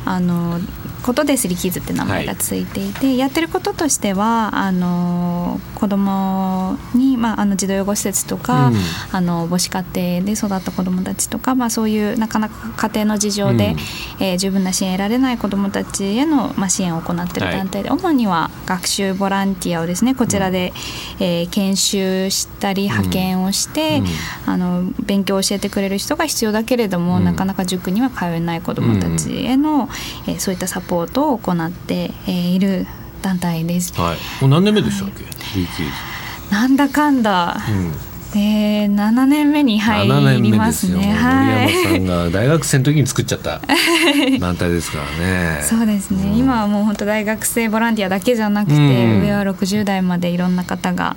[0.09, 0.59] あの
[1.03, 8.75] ことでスリーキーズって名前がついていて、はい、やってることとしてはあの子供にまああの児童養護施設とか、うん、
[9.11, 13.75] あの母子家庭で育った子供たちとかまあそういうなかなか家庭の事情で、
[14.19, 17.43] うん、えー、十分な支援得られない子どもたちへの、まあ、支援を行ってい。
[17.43, 20.73] る団体で、はい、主には学習ボランティアをですねこちらで、
[21.19, 29.89] うん、えー、研修したり派遣をして、うん、あの勉強を教えてくれる人が必要だけれども、うん、なかなか塾には通えない子どもたちへの、
[30.27, 32.87] えー、そういったサポートを行って、えー、いる
[33.21, 33.93] 団体です。
[33.99, 37.93] はい、もう何年目でしたっけ、はい、なんだかんだ、うん。
[38.35, 40.03] えー、7年目に入
[40.41, 41.13] りますね。
[41.13, 43.61] はい、森山さんが大学生の時に作っちゃった
[44.39, 45.61] 団体ですからね。
[45.63, 51.15] そうですね、うん、今はもう本当大学生ボランティアだけじゃなくて、うん、上は60代までいろんな方が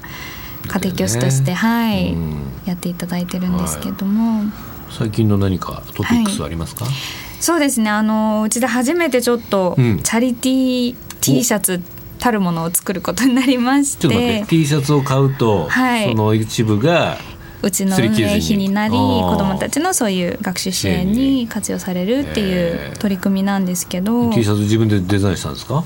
[0.69, 4.49] 家庭教師として、ね、はい、うん、やっていただいてるんですけども、はい、
[4.91, 6.95] 最近の何かトピックスありますか、はい、
[7.41, 7.91] そうですね。
[7.91, 11.81] あのうちで初めてちょっとチャリティー T シャツ
[12.19, 14.03] たるものを作ることになりまして。
[14.03, 14.47] ちょっと待って。
[14.47, 17.17] T シャツを買うと、はい、その一部が
[17.63, 18.69] うちの運営費に。
[18.69, 25.85] なり子どもたちのそういう学習支援に活用されるっていう取り組みなんですけど、T シャツ自分でデザインしたんですか？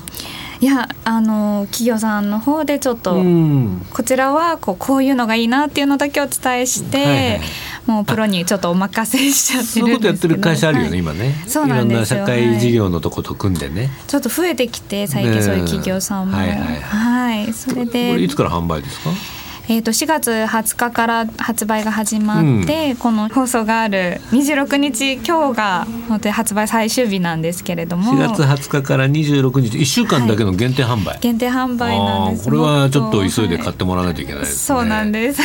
[0.61, 3.21] いやあの企業さんの方でちょっと
[3.91, 7.41] こちらはこうこういうのがいいなっていうのだけお伝えして、はいはい、
[7.85, 9.85] もうプロにちょっとお任せしちゃってるんですけど。
[9.85, 12.17] そういうことやってる会社あるよね、はい、今ねそうなんですよ。
[12.17, 18.21] いろんな社会事業のとこと組んでね、はい、ちょっと増えてきて最近そういう企業さんも、はいはい、はい、それで。
[18.21, 19.09] いつから販売ですか？
[19.67, 28.13] えー、と4月20日から発売が始まって、うん、この放送がある26日今日が本当に発売最終日なんですけれども。
[28.13, 32.45] 4月20日から26日1週間だけの限定販売、はい、限定販売なんです。
[32.45, 35.41] これはちょっと急いで買ってもらわないといけないですね、はい、そうなんです。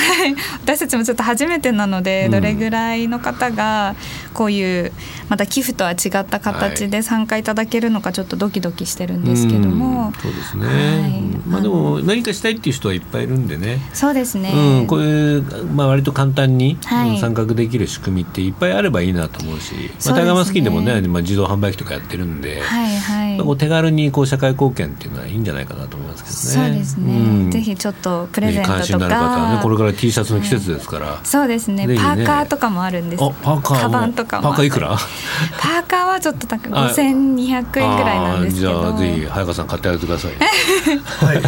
[0.62, 3.94] 私たちもちょっと初めてなので、どれぐらいの方が
[4.34, 4.92] こういう
[5.28, 16.78] また寄付とは違った形で参加いただけるのかちょっとドキドキしてるんですけども、うん、そうですね、はい、まあでも何かしたいっていう人はいっぱいいるんでねそうですね、うん、こういう、まあ、割と簡単に、
[17.20, 19.74] 参画できる仕組みっていっぱいあればいいなと思うし、
[20.06, 23.38] まあ、タイガーマスキンでもね、まあ、自動販売機とかやってるんで、はいはい。
[23.38, 26.70] まあ、手軽にこう社会貢献っていうのはいいんじゃないかなと思いますけどね。
[26.70, 33.20] そうですね、うん、ぜひちょっとプレゼントとか、関心のある方はねこれから T シャツの季節ですから、はい、そうですね、ね、パーカーとかもあるんです。
[33.20, 34.48] パーカーカバンとかも。
[34.48, 34.88] パーカーいくら？
[34.88, 36.72] パーカーはちょっと高い。
[36.72, 38.80] 5200円ぐらいなんですけど。
[38.80, 40.32] じゃあぜひ早川さん買ってあげてください
[41.24, 41.36] はい。
[41.36, 41.42] も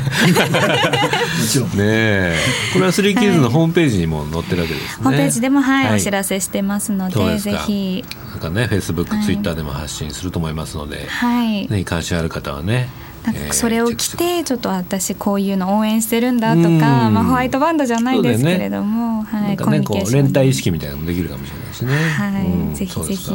[1.48, 2.36] ちろんね
[2.72, 8.04] これはスリーキーズのホームページにも載ってるわけですね、ホームページでもはい、はい、お知らせしてますのでぜひ。
[8.30, 12.88] なんかねフェイスブック、ツイッターでも発信すると思いますので、はい、ね、関心ある方はね
[13.24, 21.94] なんかそれを着てちょっと私こういうの応援してるんだとか、まあ、ホワイトバンドじゃないですけれども、ね、はい、コミュニケーション連帯意識みたいなのもできるかもしれないしね。
[21.94, 23.30] はい、うん、ぜひぜひ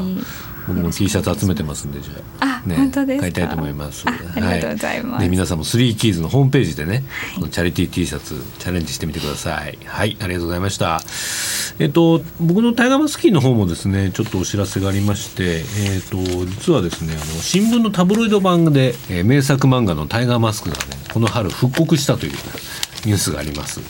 [0.68, 2.62] 僕も T シャツ集めてますんでじゃあ。
[2.64, 4.06] あ、ね、本当です買いたいと思います。
[4.08, 7.04] ありがとうございます、はい、で皆さんもスリーキーズのホームページでね、
[7.36, 9.78] このチャリティー T シャツチャレンジしてみてください。
[9.86, 11.02] はいありがとうございました。
[11.80, 20.82] えっと僕のタイガーマスキーの方もですねちょっとお知らせがありましてえっと実はですねあの新聞のタブロイド版で、えー、名作漫画のタイガーマスクがね
[21.14, 22.34] この春復刻したという
[23.08, 23.82] ニュースがあります。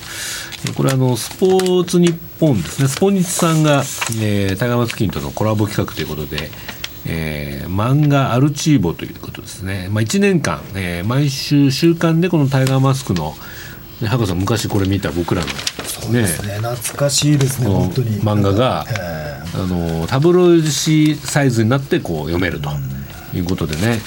[0.76, 2.88] これはあのスポーツ日本ですね。
[2.88, 3.84] スポニチさんが、
[4.22, 6.50] えー、タイガーマスキンとのコラボ企画ということで
[7.10, 13.34] えー、漫画アルチーボということですね、まあ、1年間、えー、毎週週刊でこのタイガーマスクの
[14.06, 15.54] 博士さん昔これ見た僕らの、ね、
[15.86, 16.56] そうですね。
[16.58, 18.22] 懐かしいですね本当に。
[18.22, 18.86] 漫画が、
[19.56, 22.70] あのタブロイド紙サイズになってこう読めると
[23.34, 24.00] いうことでね、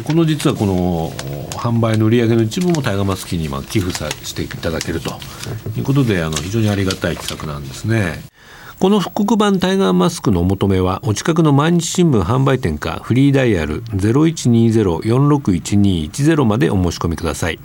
[0.00, 1.10] この実はこの
[1.52, 5.10] 販売の売上の一部もタイガーマスキーに寄付さしていただけると
[5.76, 8.22] いうことであの非常にありがたい企画なんですね。
[8.78, 17.60] この復刻版タイガーマスクのお求めはお近くの毎日新聞販売店かフリーダイヤル0120-461210までお申し込みください。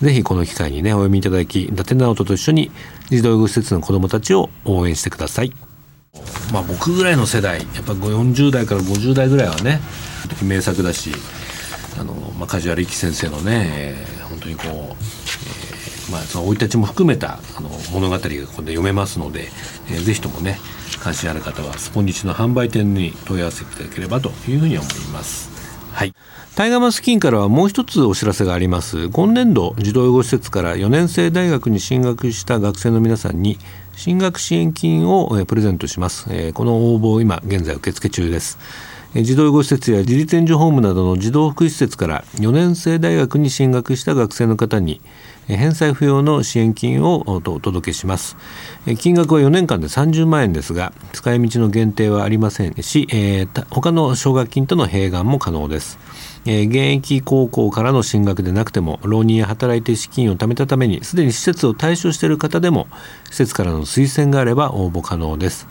[0.00, 2.72] ぜひこの機会にねお読みいただき伊達直人と一緒に
[3.10, 5.52] 児童養護施設の子どもたちを応援してください。
[6.52, 9.80] まあ僕ぐらいの世代やっぱ40代から50代ぐらいはね
[10.42, 11.12] 名作だし
[11.98, 19.48] あの、まあ、梶原一先生のね、えー、本当にこう、えー、まあ、その生い立ちも含めたあの物語がここで読めますので、
[19.88, 20.58] えー、ぜひともね
[21.00, 25.50] 関心ある方はスポニチの販売店に問い合わせていただければというふうに思います。
[25.92, 26.14] はい。
[26.56, 29.08] タイガーマスキンからはもう一つお知らせがあります。
[29.10, 33.58] 今年度児童養護施設から4年生大学に進学した学生の皆さんに
[33.94, 38.58] 進学支援金をプレゼントします、この応募を今現在受付中です。
[39.22, 45.00] 児童養護施設や自立援助ホームなどの児童福祉施設から4年生大学に進学した学生の方に
[45.46, 48.36] 返済不要の支援金をお届けします。
[48.98, 55.98] 金額は4年間で30万円ですが使い道の限定はありませんし、えー、他の奨学金との併願も可能です。
[56.48, 62.86] えー、現役高校からの進学でなくても浪人や働いて資金を貯めたためにすでに施設を退所している方でも
[63.30, 65.66] 施設からの推薦があれば応募可能です。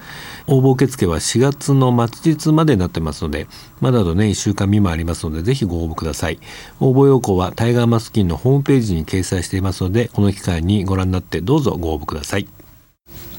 [0.47, 3.47] 応募受付は4月の末日までになってますので
[3.82, 6.39] まだとね1週間未満ありますのでぜひご応募ください。
[6.80, 12.47] 応募要項はタイガーマスキンのホームページに掲載していますのでこの機会にご覧になってどうぞご応募ください。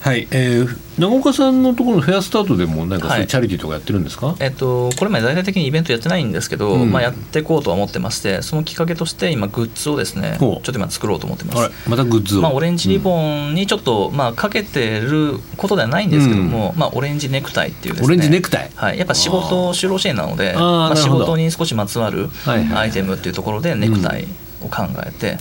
[0.06, 11.90] はい、えー、長岡さんのところのフェアスタートでもなんかそういうチャリティーとかやってるんですか、はい、えっと、これまで大々的にイベントやってないんですけど、うん、まあ、やっていこうとは思ってましてそのきっかけとして今グッズをですねちょっと今作ろうと思ってます。
[11.90, 18.06] またグッズを、まあ、オレンジリボンにちょっと、まあ、かけてることではないんですけども、うん、まあ、オレンジネクタイっていうですね。
[18.06, 24.28] オレンジネクタイ、はい、やっぱ仕事就労支援なのでまあ、仕事に少しまつわるアイテムっていうところでネクタイ、
[24.62, 25.36] を考えて、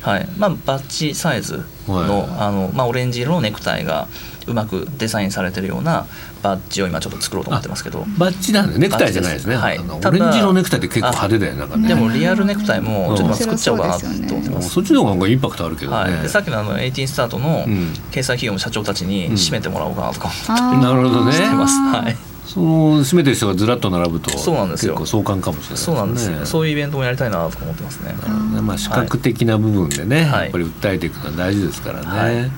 [0.00, 0.28] はい。
[0.38, 4.08] まあ、バッジサイズの,、あのまあ、オレンジ色のネクタイが
[4.46, 6.06] うまくデザインされてるような
[6.42, 8.04] バッジを今ちょっと作ろうと思ってますけど。
[8.18, 9.56] バッジなんでネクタイじゃないですね。
[9.56, 11.88] はい、オレンジのネクタイって結構派手だよなんね。
[11.88, 17.64] でもリアルネクタイもちょっと作っちゃおうかなと思ってます、そっちの方がインパクトあるけどね、はい、さっきのあの18スタートの
[18.10, 21.32] 掲載企業の社長たちに締めてもらおうかなとか思って、なるほどね。
[21.44, 28.14] はいその締めてる人がずらっと並ぶとそうなんですよ結構壮観かもしれない、ね、そうなんですよそういうイベントもやりたいなと思ってますね、
[28.60, 32.50] まあ視覚的な部分でね、はい、やっぱり訴えていくのは大事ですからね、はい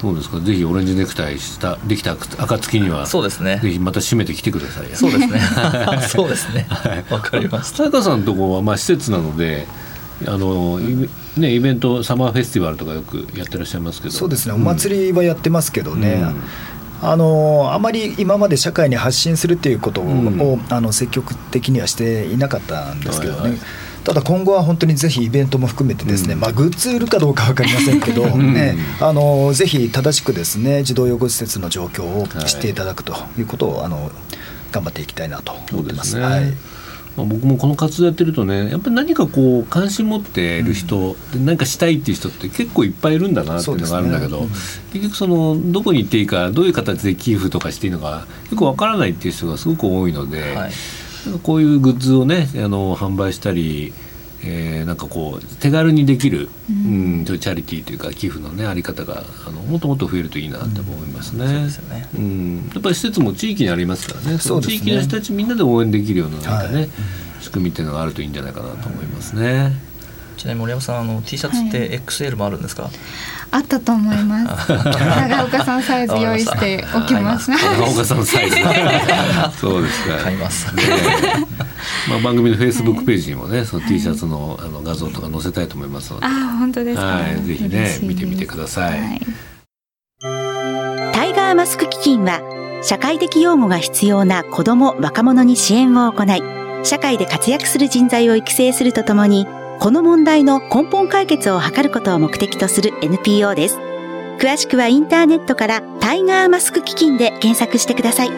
[0.00, 0.40] そうですか？
[0.40, 3.58] ぜひオレンジネクタイしたできた暁には、そうですね。
[3.62, 4.94] ぜひまた締めてきてください。
[4.94, 5.40] そうですね。
[6.06, 6.66] そうですね。
[7.10, 7.74] わ、かります。
[7.74, 9.66] 田中さんのとこはまあ施設なので。
[10.26, 16.40] あのね、イベントサマーフェスティバルとかよくやってらっしゃいますけどそうですねお祭りはやってますけどね、うん、
[17.02, 23.60] あのあまり今まで社会に発信するっていうことを、うん、あの積極的にはしていなかったんですけどね、はいはい。
[24.04, 34.10] ただ今後は本当にぜひイベントも含めてですね、うん、まあ、グッズ売るかどうか分かりませんけど、 ね、あのぜひ正しくですね児童養護施設の状況を知っていただくということを、あの
[34.72, 36.10] 頑張っていきたいなと思ってます。
[36.10, 36.54] すね、はい
[37.16, 50.54] まあ、僕もこの活動やってるとねやっぱり何かこう関心持ってる人、うん、何かしたいっていう人って結構いっぱいいるんだなっていうのがあるんだけど、ねうん、結局そのどこに行っていいかどういう形で寄付とかしていいのか結構わからないっていう人がすごく多いので。
[50.54, 50.72] はい
[51.42, 53.92] こういうグッズをねあの販売したり、
[54.46, 61.46] えー、なんかこう手軽にできる、うん、チャリティーというか寄付のねあり方があのもっともっと増えるといいなって思いますね。
[62.16, 64.38] うん、やっぱり施設も地域にありますからね。
[64.38, 66.90] その地域の人たちみんなで応援できるようななんかね、はい、
[67.40, 69.72] 仕組みっていうのがあるといいんじゃないかなと思いますね。
[70.36, 72.92] ちなみに森山さんあの T シャツって XL もあるんですか、はい
[73.50, 74.72] あったと思います。
[74.74, 77.50] 長岡さんサイズ用意しておきます。
[77.50, 78.56] 長岡さんサイズ。
[79.60, 80.16] そうですか。
[80.24, 80.66] 買います。
[82.08, 86.26] まあ番組のフェイスブックページにもね、その T シャツのあの画像とか載せたいと思いますので。
[86.26, 89.20] あ、本当ですはい、ぜひね見てみてください。
[91.12, 92.40] タイガーマスク基金は
[92.82, 96.42] 社会的養護が必要な子ども若者に支援を行い、
[96.84, 99.46] 社会で活躍する人材を育成するとともに。
[99.78, 103.78] この問題の根本解決を図ることを目的とする NPO です。
[104.38, 108.30] 詳しくはインターネットからタイガーマスク基金で検索してください。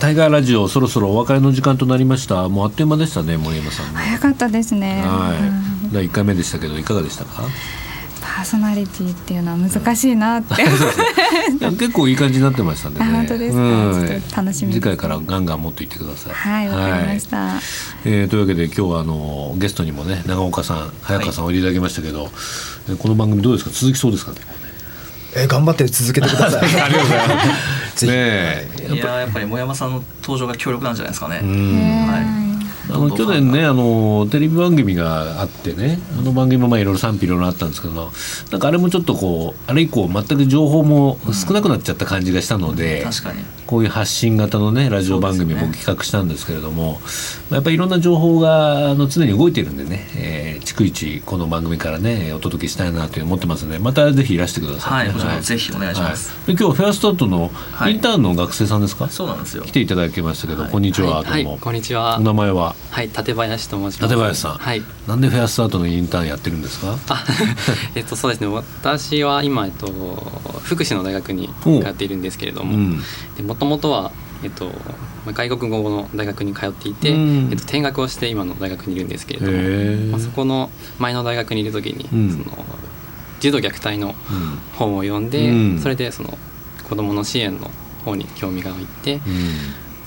[0.00, 2.48] タイガーラジオそろそろお別れの時間となりました。
[2.48, 5.02] もうあっという間でしたね森山さん早かったですね。
[5.04, 5.34] は
[5.90, 5.94] い。
[5.94, 7.42] 第1回目でしたけどいかがでしたか？
[7.42, 10.54] パーソナリティっていうのは難しいなって。
[11.78, 13.06] 結構いい感じになってましたんでね。
[13.06, 16.32] 本当ですか、うん、楽しみ次回からガンガン持っていってください。
[16.32, 17.54] はいわ、かりました、
[18.04, 22.28] えー、というわけで今日はあのゲストにもね長岡さん早川さんおいでいただきましたけど、は
[22.92, 23.70] い、この番組どうですか？
[23.72, 24.32] 続きそうですか？
[24.32, 24.38] ね
[25.36, 26.62] えー、頑張って続けてください。
[26.80, 27.42] ありがとうございま
[27.96, 28.06] す。
[28.06, 31.36] ねいややっぱりもやまさんの登場が強力なんじゃないですかね。
[31.36, 32.47] はい。
[32.90, 38.10] あの去年ねあのテレビ番組があってねあの番組もまあいろいろ賛否いろいろあったんですけど
[38.50, 43.44] なんかあれもちょっとこうあれ以降全く情報も少なくなっちゃった感じがしたので、確かに。
[43.66, 46.92] こういう発信型のねラジオ番組も企画したんですけれども、
[47.50, 57.50] ね、やっぱりいろんな情報があの常に動いてるんでね、えー、逐一この番組からねお届けしたいなと思ってますのでまたぜひいらしてください、ね、はい、はい、ぜひお願いします、はい、今日フェアスタートの
[57.86, 59.64] インターンの学生さんですか、はい、そうなんですよ。
[59.64, 62.16] 来ていただきましたけど、こんにちは、はい、こんにちは。
[62.16, 62.74] お名前は？
[62.90, 64.12] はい立林と申します。
[64.14, 64.52] 立林さん。
[64.54, 64.82] はい。
[65.06, 66.96] なんでフェアスタートのインターンやってるんですか？
[67.08, 67.24] あ
[67.94, 68.46] えっとそうですね。
[68.48, 69.86] 私は今、えっと、
[70.64, 72.96] 福祉の大学に通っているんですけれども
[73.46, 74.12] もともとは
[74.42, 74.70] えっと、
[75.26, 80.70] 外国語の大学に通っていて、うん、えっと、転学をして今の大学にいるんですけれども、まあ、そこの
[81.00, 82.64] 前の大学にいる時に、うん、その
[83.40, 84.14] 児童虐待の
[84.74, 86.38] 本を読んで、うん、それでその
[86.88, 87.68] 子どもの支援の
[88.04, 89.20] 方に興味が湧いて、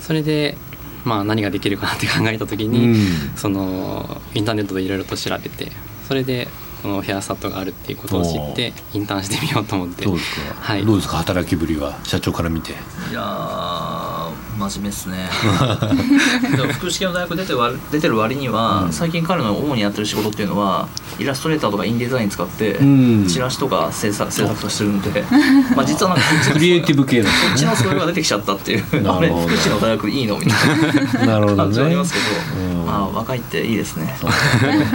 [0.00, 0.56] それで、
[1.04, 2.96] まあ、何ができるかなって考えた時に、
[3.36, 5.72] そのインターネットでいろいろと調べて
[6.06, 6.48] それで
[6.82, 10.04] このヘアスタットがあるっていうことを知ってインターンしてみようと思って。
[10.04, 11.18] どうですか、はい、どうですか？
[11.18, 11.98] 働きぶりは？
[12.04, 12.72] 社長から見て。
[12.72, 12.74] い
[13.12, 13.20] や
[14.70, 15.28] 真面目ですね。
[16.56, 17.58] でも福祉系の大学出てる
[17.90, 20.88] 出てる割には、うん、最近彼の主にやってる仕事っていうのは
[21.18, 25.24] イラストレーターとかインデザイン使って、うん、チラシとか制作制作としてるんで、
[25.76, 28.84] まあ実はなんか クリエイティブ系な、ね、そっちのそれが出てきちゃったっていう。
[29.08, 31.42] あれ福祉の大学いいのみたいな。
[31.56, 34.14] 感じはありますけど、ね、あ若いっていいですね。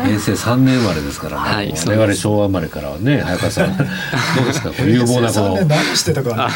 [0.05, 3.83] 平成3年生まれですからね、はい、我々昭和生まれからはね早川さんど
[4.43, 4.71] うですか？
[4.85, 6.49] 有望なこの何してたか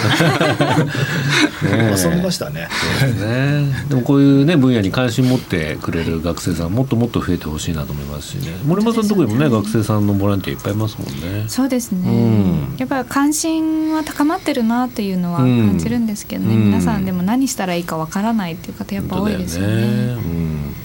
[1.64, 2.68] 遊びましたね
[3.08, 3.86] ね。
[3.90, 8.54] でもこういうね分野に関心持ってくれる学生さんもっともっと増えてほしいなと思いますしね。
[8.66, 11.46] 森山さんのところにもね学生さんのボランティアいっぱいいますもんね。
[11.48, 19.76] そうですね、うん、やっぱり関心は高まってるなっていうのは感じるんですけどね、うん、皆さんでも何したらいいかわからないっていう方やっぱ多いですよね。
[19.76, 19.84] ね。
[20.14, 20.76] うん。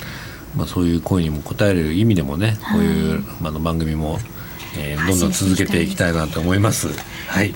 [0.56, 4.18] まあ、そういう声にも応える意味でもねこういう、あの番組も
[4.78, 6.88] えー、どんどん続けていきたいなと思います。
[7.28, 7.54] はい、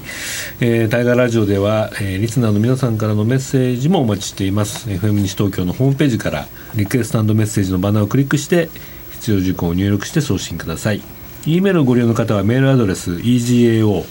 [0.60, 4.88] えー、タイガーラジオでは、えー、リスナーの皆さんからのメッセージもお待ちしています。
[4.88, 8.68] FM 西東京のホームページからリクエストメッセージのバナーをクリックして
[9.12, 11.02] 必要事項を入力して送信ください。
[11.46, 14.04] E メールをご利用の方はメールアドレス egao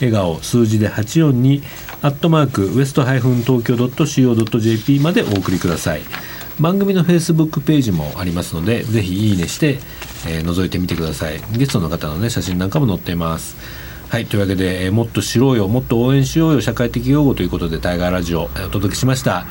[0.00, 1.62] 笑顔数字で842
[2.02, 6.02] アットマークウエストハイフン東京 .co.jp までお送りください。
[6.60, 9.78] 番組のフェイスブックページもありますのでぜひいいねして
[10.26, 11.40] えー、覗いてみてください。
[11.52, 13.56] ゲストの方のね写真なんかも載っています。
[14.08, 19.44] はいというわけで、えー、もっと知ろうよもっと応援しようよ社会的擁護ということでタイガーラジオお届けしました、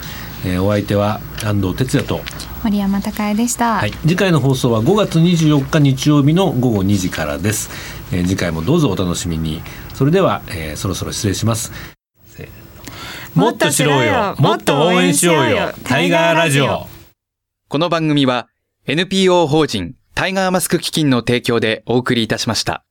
[0.47, 2.21] えー、お相手は安藤哲也と
[2.63, 7.69] 森山孝恵でした、はい、次回の放送は5月24日日曜日の午後2時からです、
[8.11, 9.61] えー、次回もどうぞお楽しみに。
[9.93, 11.71] それでは、えー、そろそろ失礼します。
[13.35, 16.87] もっと知ろうよもっと応援しようよタイガーラジオ
[17.69, 18.47] この番組は
[18.85, 22.86] NPO 法人タイガーマスク基金の提供でお送りいたしました。